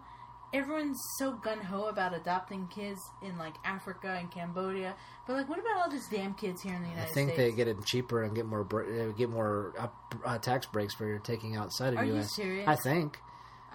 [0.54, 4.96] everyone's so gun ho about adopting kids in like Africa and Cambodia,
[5.28, 7.12] but like, what about all these damn kids here in the United States?
[7.12, 7.52] I think States?
[7.52, 9.74] they get it cheaper and get more uh, get more
[10.26, 12.34] uh, tax breaks for your taking outside of Are you U.S.
[12.36, 12.66] serious?
[12.68, 13.20] I think.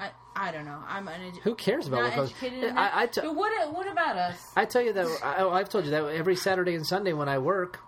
[0.00, 0.78] I I don't know.
[0.88, 1.42] I'm uneducated.
[1.42, 2.30] Who cares about not what goes?
[2.30, 3.02] educated I.
[3.02, 4.52] I, t- but what what about us?
[4.56, 7.38] I tell you that I, I've told you that every Saturday and Sunday when I
[7.38, 7.80] work,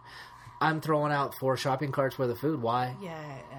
[0.61, 2.61] I'm throwing out four shopping carts worth of food.
[2.61, 2.95] Why?
[3.01, 3.17] Yeah.
[3.53, 3.57] Uh,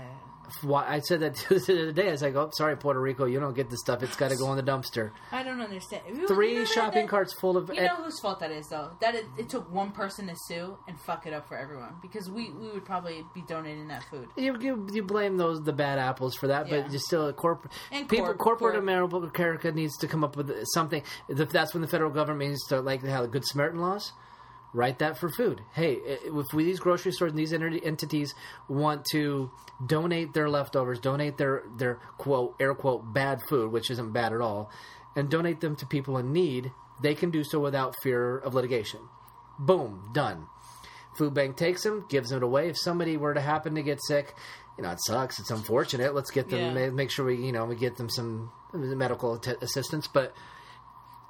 [0.61, 0.85] Why?
[0.87, 2.07] I said that to the other day.
[2.09, 4.03] I was like, "Oh, sorry, Puerto Rico, you don't get this stuff.
[4.03, 6.03] It's got to go in the dumpster." I don't understand.
[6.07, 7.69] You- Three you know shopping that- carts full of.
[7.73, 8.91] You know whose fault that is, though.
[9.01, 12.29] That it, it took one person to sue and fuck it up for everyone because
[12.29, 14.27] we, we would probably be donating that food.
[14.37, 16.81] You, you you blame those the bad apples for that, Yeah.
[16.81, 19.33] but you still a corporate And people corp- corporate corp.
[19.37, 21.03] America needs to come up with something.
[21.29, 24.11] That's when the federal government needs to like have good Samaritan laws.
[24.73, 25.61] Write that for food.
[25.73, 28.33] Hey, if we, these grocery stores and these entities
[28.67, 29.51] want to
[29.85, 34.41] donate their leftovers, donate their their quote air quote bad food, which isn't bad at
[34.41, 34.71] all,
[35.15, 36.71] and donate them to people in need,
[37.03, 38.99] they can do so without fear of litigation.
[39.59, 40.47] Boom, done.
[41.17, 42.69] Food bank takes them, gives them away.
[42.69, 44.33] If somebody were to happen to get sick,
[44.75, 45.39] you know, it sucks.
[45.39, 46.15] It's unfortunate.
[46.15, 46.89] Let's get them, Yeah.
[46.89, 50.07] make sure we, you know, we get them some medical t- assistance.
[50.07, 50.33] But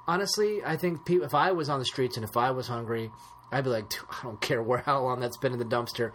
[0.06, 3.10] honestly, I think if I was on the streets and if I was hungry,
[3.54, 6.12] I'd be like, I don't care where how long that's been in the dumpster.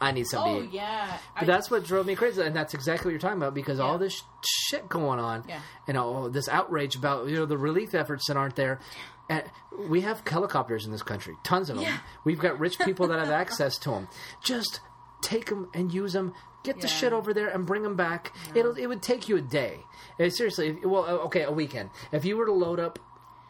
[0.00, 0.72] I need something Oh to eat.
[0.72, 1.18] yeah.
[1.38, 3.98] But that's what drove me crazy, and that's exactly what you're talking about because all
[3.98, 4.22] this sh-
[4.70, 5.60] shit going on, Yeah.
[5.86, 8.80] you know, this outrage about you know the relief efforts that aren't there.
[9.28, 9.44] And
[9.88, 11.84] we have helicopters in this country, tons of them.
[11.84, 11.98] Yeah.
[12.24, 14.08] We've got rich people that have access to them.
[14.42, 14.80] Just
[15.22, 16.34] take them and use them.
[16.64, 18.32] Get the shit over there and bring them back.
[18.56, 19.80] It'll it would take you a day.
[20.18, 21.90] Eh, seriously, if, well, okay, a weekend.
[22.10, 22.98] If you were to load up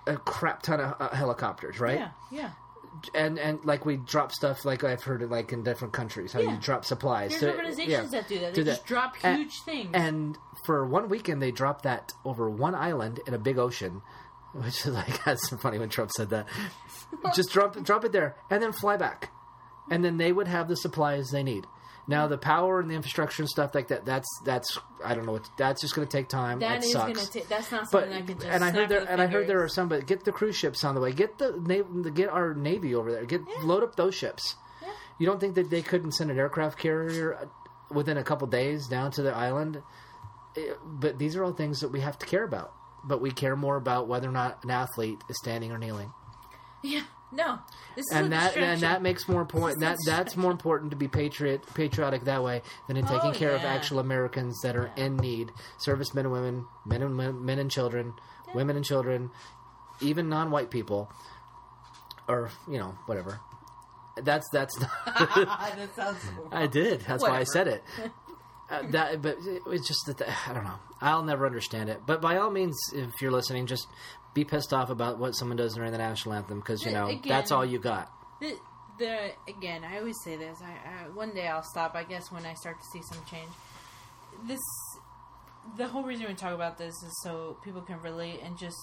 [0.06, 1.98] a crap ton of uh, helicopters, right?
[1.98, 2.50] yeah, yeah.
[3.14, 6.40] And and like we drop stuff like I've heard it like in different countries how
[6.40, 6.52] Yeah.
[6.52, 7.30] you drop supplies.
[7.30, 8.54] There's So, organizations yeah, that do that.
[8.54, 8.88] They do just that.
[8.88, 9.90] drop And- huge things.
[9.94, 10.36] And
[10.66, 14.02] for one weekend, they dropped that over one island in a big ocean,
[14.54, 16.46] which is like that's funny when Trump said that.
[17.34, 19.30] Just drop drop it there and then fly back,
[19.90, 21.66] and then they would have the supplies they need.
[22.08, 24.04] Now the power and the infrastructure and stuff like that.
[24.04, 25.32] That's that's I don't know.
[25.32, 26.58] What, that's just going to take time.
[26.58, 27.48] that That is gonna take.
[27.48, 28.46] That's not But something I can just.
[28.48, 30.82] and I heard there and I heard there are some, but get the cruise ships
[30.84, 31.12] on the way.
[31.12, 31.52] Get the
[32.14, 33.24] get our navy over there.
[33.24, 34.56] Get load up those ships.
[34.82, 34.88] Yeah.
[35.18, 37.46] You don't think that they couldn't send an aircraft carrier uh,
[37.94, 39.80] within a couple days down to the island?
[40.56, 42.72] Eh, But these are all things that we have to care about.
[43.04, 46.12] But we care more about whether or not an athlete is standing or kneeling,
[46.82, 47.02] Yeah.
[47.32, 47.58] No.
[47.96, 49.80] This is a and that and that makes more important.
[49.80, 53.34] This That is more important to be patriot patriotic that way than in taking Oh,
[53.34, 57.58] care of actual Americans that are in need, servicemen and women, men and men, men
[57.58, 58.12] and children,
[58.54, 59.30] women and children,
[60.00, 61.10] even non-white people,
[62.28, 63.40] or you know whatever.
[64.22, 64.76] That's that's.
[65.06, 66.18] that sounds.
[66.34, 67.00] So I did.
[67.00, 67.82] That's why I said it.
[68.70, 70.78] Uh, that, but it was just that I don't know.
[70.98, 72.00] I'll never understand it.
[72.06, 73.86] But by all means, if you're listening, just
[74.34, 77.22] be pissed off about what someone does during the national anthem because you know Again-
[77.28, 78.10] that's all you got.
[78.40, 78.56] The,
[78.98, 80.58] the again, I always say this.
[80.62, 81.94] I, I one day I'll stop.
[81.94, 83.50] I guess when I start to see some change.
[84.46, 84.60] This,
[85.76, 88.76] the whole reason we talk about this is so people can relate and just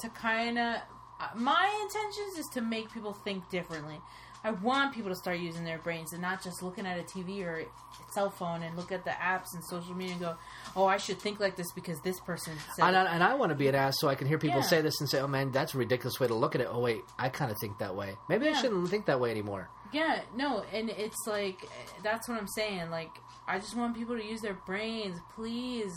[0.00, 0.76] to kind of.
[1.20, 4.00] Uh, my intentions is to make people think differently.
[4.42, 7.44] I want people to start using their brains and not just looking at a TV
[7.44, 7.66] or a
[8.14, 10.34] cell phone and look at the apps and social media and go,
[10.74, 12.96] "Oh, I should think like this because this person said." And.
[12.96, 14.66] I, and I want to be an ass so I can hear people Yeah.
[14.66, 16.80] say this and say, "Oh man, that's a ridiculous way to look at it." Oh
[16.80, 18.16] wait, I kind of think that way.
[18.28, 19.68] Maybe I shouldn't think that way anymore.
[19.92, 21.68] Yeah, no, and it's like
[22.02, 22.90] that's what I'm saying.
[22.90, 23.10] Like,
[23.46, 25.18] I just want people to use their brains.
[25.34, 25.92] Please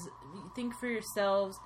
[0.55, 1.57] think for yourselves.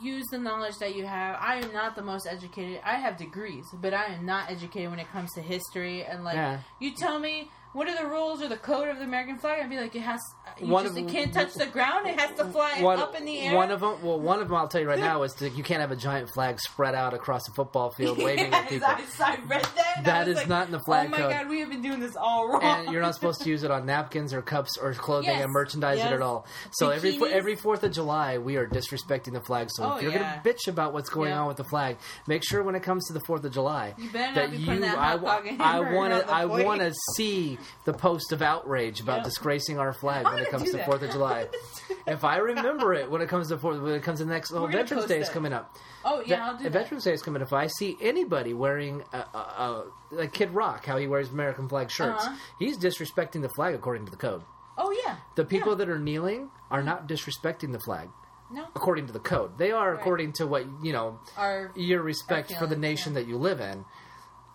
[0.00, 1.36] Use the knowledge that you have.
[1.40, 2.80] I am not the most educated.
[2.84, 6.04] I have degrees, but I am not educated when it comes to history.
[6.04, 6.60] And like, Yeah.
[6.78, 9.60] you tell me what are the rules or the code of the American flag?
[9.62, 10.20] I'd be like, it has.
[10.60, 12.06] You One just of- it can't touch the ground.
[12.08, 13.54] It has to fly One, up in the air.
[13.54, 15.62] one of them, well, one of them, I'll tell you right now, is that you
[15.62, 18.88] can't have a giant flag spread out across a football field waving at Yes, people.
[18.88, 19.94] I, I read that.
[19.98, 21.30] I That is like, not in the flag Oh my code.
[21.32, 22.62] god, we have been doing this all wrong.
[22.62, 25.52] and you're not supposed to use it on napkins or cups or clothing Yes, and
[25.52, 26.46] merchandise it at all.
[26.72, 27.30] So every Bikinis.
[27.32, 29.68] every Fourth of July, we are disrespecting the flag.
[29.70, 30.38] So Oh, if you're yeah.
[30.38, 31.40] gonna bitch about what's going Yeah.
[31.42, 34.10] on with the flag, make sure when it comes to the Fourth of July You
[34.10, 37.92] better not be putting that I, hot I want to I want to see the
[37.92, 39.24] post of outrage about Yeah.
[39.24, 40.84] disgracing our flag I'm when it comes to.
[40.84, 41.46] Fourth of July.
[42.06, 44.52] if I remember it when it comes to Fourth, when it comes to the next,
[44.52, 45.74] oh, Veterans Day is coming up.
[46.04, 46.72] oh yeah, I'll do that.
[46.72, 47.42] Veterans Day is coming.
[47.42, 47.48] Up.
[47.48, 51.68] If I see anybody wearing a, a, a like Kid Rock, how he wears American
[51.68, 52.36] flag shirts, Uh-huh.
[52.58, 54.42] he's disrespecting the flag according to the code.
[54.76, 55.78] Oh yeah, The people Yeah.
[55.78, 58.08] that are kneeling are not disrespecting the flag
[58.50, 59.58] no according to the code.
[59.58, 60.00] They are Right.
[60.00, 63.20] according to what you know are your respect Our for the nation yeah.
[63.20, 63.84] that you live in.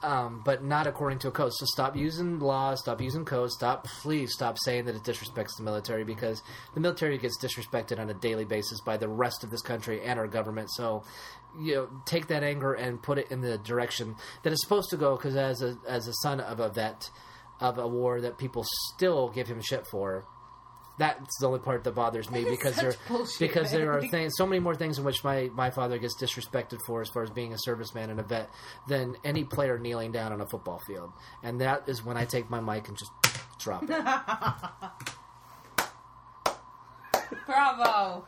[0.03, 1.53] Um, but not according to a code.
[1.53, 5.63] So stop using laws, stop using codes, stop, please stop saying that it disrespects the
[5.63, 6.43] military because
[6.73, 10.19] the military gets disrespected on a daily basis by the rest of this country and
[10.19, 10.69] our government.
[10.73, 11.05] So,
[11.57, 14.97] you know, take that anger and put it in the direction that it's supposed to
[14.97, 15.15] go.
[15.15, 17.09] Because as a as a son of a vet
[17.61, 20.25] of a war that people still give him shit for,
[20.97, 24.33] that's the only part that bothers me That because there bullshit, because there are things
[24.37, 27.29] so many more things in which my, my father gets disrespected for as far as
[27.31, 28.49] being a serviceman and a vet
[28.87, 31.11] than any player kneeling down on a football field.
[31.41, 33.11] And that is when I take my mic and just
[33.59, 33.89] drop it.
[37.45, 38.25] Bravo,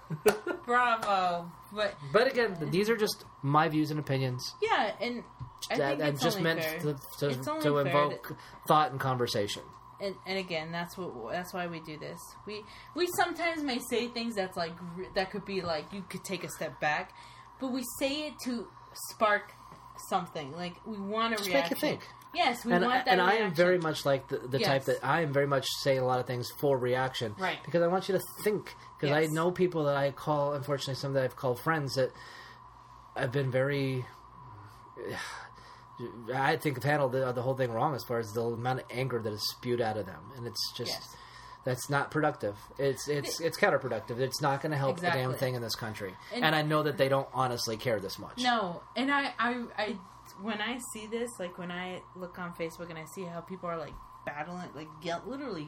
[0.65, 1.51] bravo.
[1.71, 4.53] But but again these are just my views and opinions.
[4.61, 5.23] Yeah, and
[5.69, 6.79] I that think just meant fair.
[6.79, 8.35] to, to, to invoke
[8.67, 9.61] thought and conversation
[10.01, 12.19] and, and again, that's what that's why we do this.
[12.45, 12.63] We
[12.95, 14.73] we sometimes may say things that's like
[15.15, 17.13] that could be like you could take a step back,
[17.59, 18.67] but we say it to
[19.11, 19.51] spark
[20.09, 20.51] something.
[20.51, 22.01] Like we want a Just make you think.
[22.33, 23.11] Yes, we and, want that.
[23.11, 25.99] and I am very much like the, the type that I am very much saying
[25.99, 27.57] a lot of things for reaction, Right.
[27.63, 28.75] Because I want you to think.
[28.99, 32.11] Because I know people that I call, unfortunately, some that I've called friends that
[33.15, 34.05] I've been very.
[36.33, 38.85] I think have handled the, the whole thing wrong as far as the amount of
[38.89, 41.15] anger that is spewed out of them, and it's just Yes.
[41.63, 42.55] That's not productive.
[42.77, 44.19] It's it's it's counterproductive.
[44.19, 46.13] It's not going to help the damn thing in this country.
[46.31, 48.37] And- And, I know that they don't honestly care this much.
[48.37, 49.97] No, and I, I, I,
[50.43, 53.67] when I see this, like when I look on Facebook and I see how people
[53.67, 53.93] are like
[54.27, 55.67] battling, like yell, literally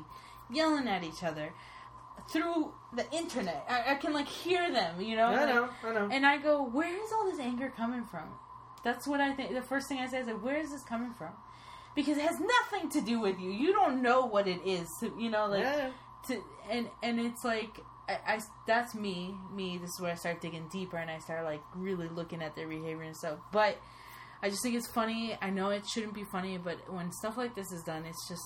[0.52, 1.52] yelling at each other
[2.32, 5.28] through the internet, I, I can like hear them, you know.
[5.30, 6.10] I know, I know.
[6.12, 8.30] And I go, where is all this anger coming from?
[8.84, 9.54] That's what I think.
[9.54, 11.32] The first thing I say is, like, where is this coming from?
[11.96, 13.50] Because it has nothing to do with you.
[13.50, 14.88] You don't know what it is.
[15.00, 15.90] To, you know, like Yeah.
[16.28, 20.40] to and and it's like I, I that's me me this is where i start
[20.42, 23.78] digging deeper and i start like really looking at their behavior and stuff but
[24.42, 27.54] i just think it's funny i know it shouldn't be funny but when stuff like
[27.56, 28.44] this is done it's just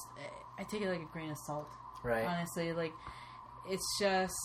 [0.60, 1.68] i take it like a grain of salt
[2.04, 2.26] Right.
[2.26, 2.94] honestly like
[3.70, 4.36] it's just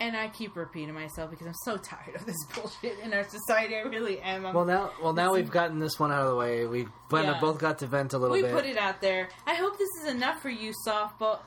[0.00, 3.76] and i keep repeating myself because i'm so tired of this bullshit in our society
[3.76, 6.36] i really am I'm, Well now, well now we've gotten this one out of the
[6.36, 6.66] way.
[6.66, 7.38] We both Yeah.
[7.40, 8.54] both got to vent a little we bit.
[8.54, 11.38] We put it out there i hope this is enough for you softball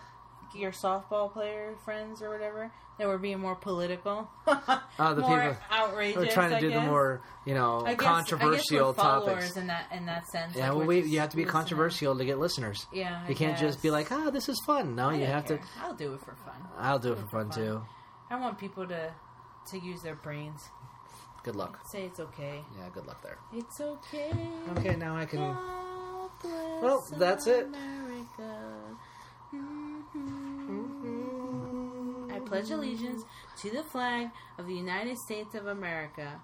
[0.55, 4.79] your softball player friends or whatever that we're being more political Oh,
[5.15, 8.07] the more people- outrageous We're trying to I do the more, you know, I guess,
[8.07, 9.57] controversial I guess topics.
[9.57, 11.51] in that in that sense Yeah, like well, we, you have to be listening.
[11.53, 12.85] controversial to get listeners.
[12.93, 14.93] yeah You can't just be like, ah, this is fun.
[14.95, 15.57] No, you have care.
[15.57, 15.63] to.
[15.81, 17.57] i'll do it for fun I'll do it for for fun fun.
[17.59, 17.81] too.
[18.34, 19.13] I want people to
[19.71, 20.61] to use their brains
[21.43, 21.79] Good luck.
[21.86, 23.38] say it's okay Yeah, good luck there.
[23.53, 24.31] it's okay
[24.77, 25.39] Okay, now I can.
[25.39, 27.65] God bless Well, that's it.
[27.67, 28.51] America.
[30.73, 32.31] Mhm.
[32.36, 33.23] I pledge allegiance
[33.61, 36.41] to the flag of the United States of America.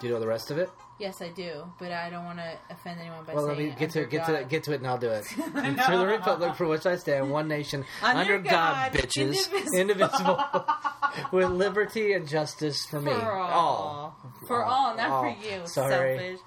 [0.00, 0.70] Do you know the rest of it?
[0.98, 3.36] Yes, I do, but I don't want to offend anyone by saying that.
[3.36, 5.08] Well, let me get to it, get to it, get to it, and I'll do
[5.08, 5.26] it.
[5.54, 9.50] And to the republic for which I stand, one nation Under under, God, God, bitches,
[9.72, 9.78] indivisible.
[9.78, 10.64] indivisible,
[11.32, 13.12] with liberty and justice for me.
[13.12, 14.16] For all.
[14.46, 15.22] For all, not All.
[15.22, 15.66] for you.
[15.66, 16.16] Sorry.
[16.18, 16.40] Selfish.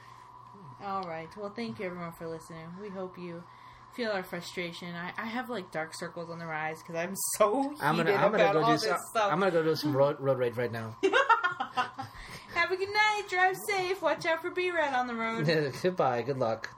[0.83, 1.29] All right.
[1.37, 2.67] Well, thank you everyone for listening.
[2.81, 3.43] We hope you
[3.93, 4.93] feel our frustration.
[4.95, 8.31] I, I have like dark circles on the rise because I'm so I'm gonna, I'm
[8.31, 8.97] gonna go do some.
[9.15, 10.97] I'm gonna go do some road, road rage right now.
[12.63, 13.23] Have a good night.
[13.29, 14.01] Drive safe.
[14.01, 15.73] Watch out for B-Rat on the road.
[15.81, 16.21] Goodbye.
[16.21, 16.69] Good luck.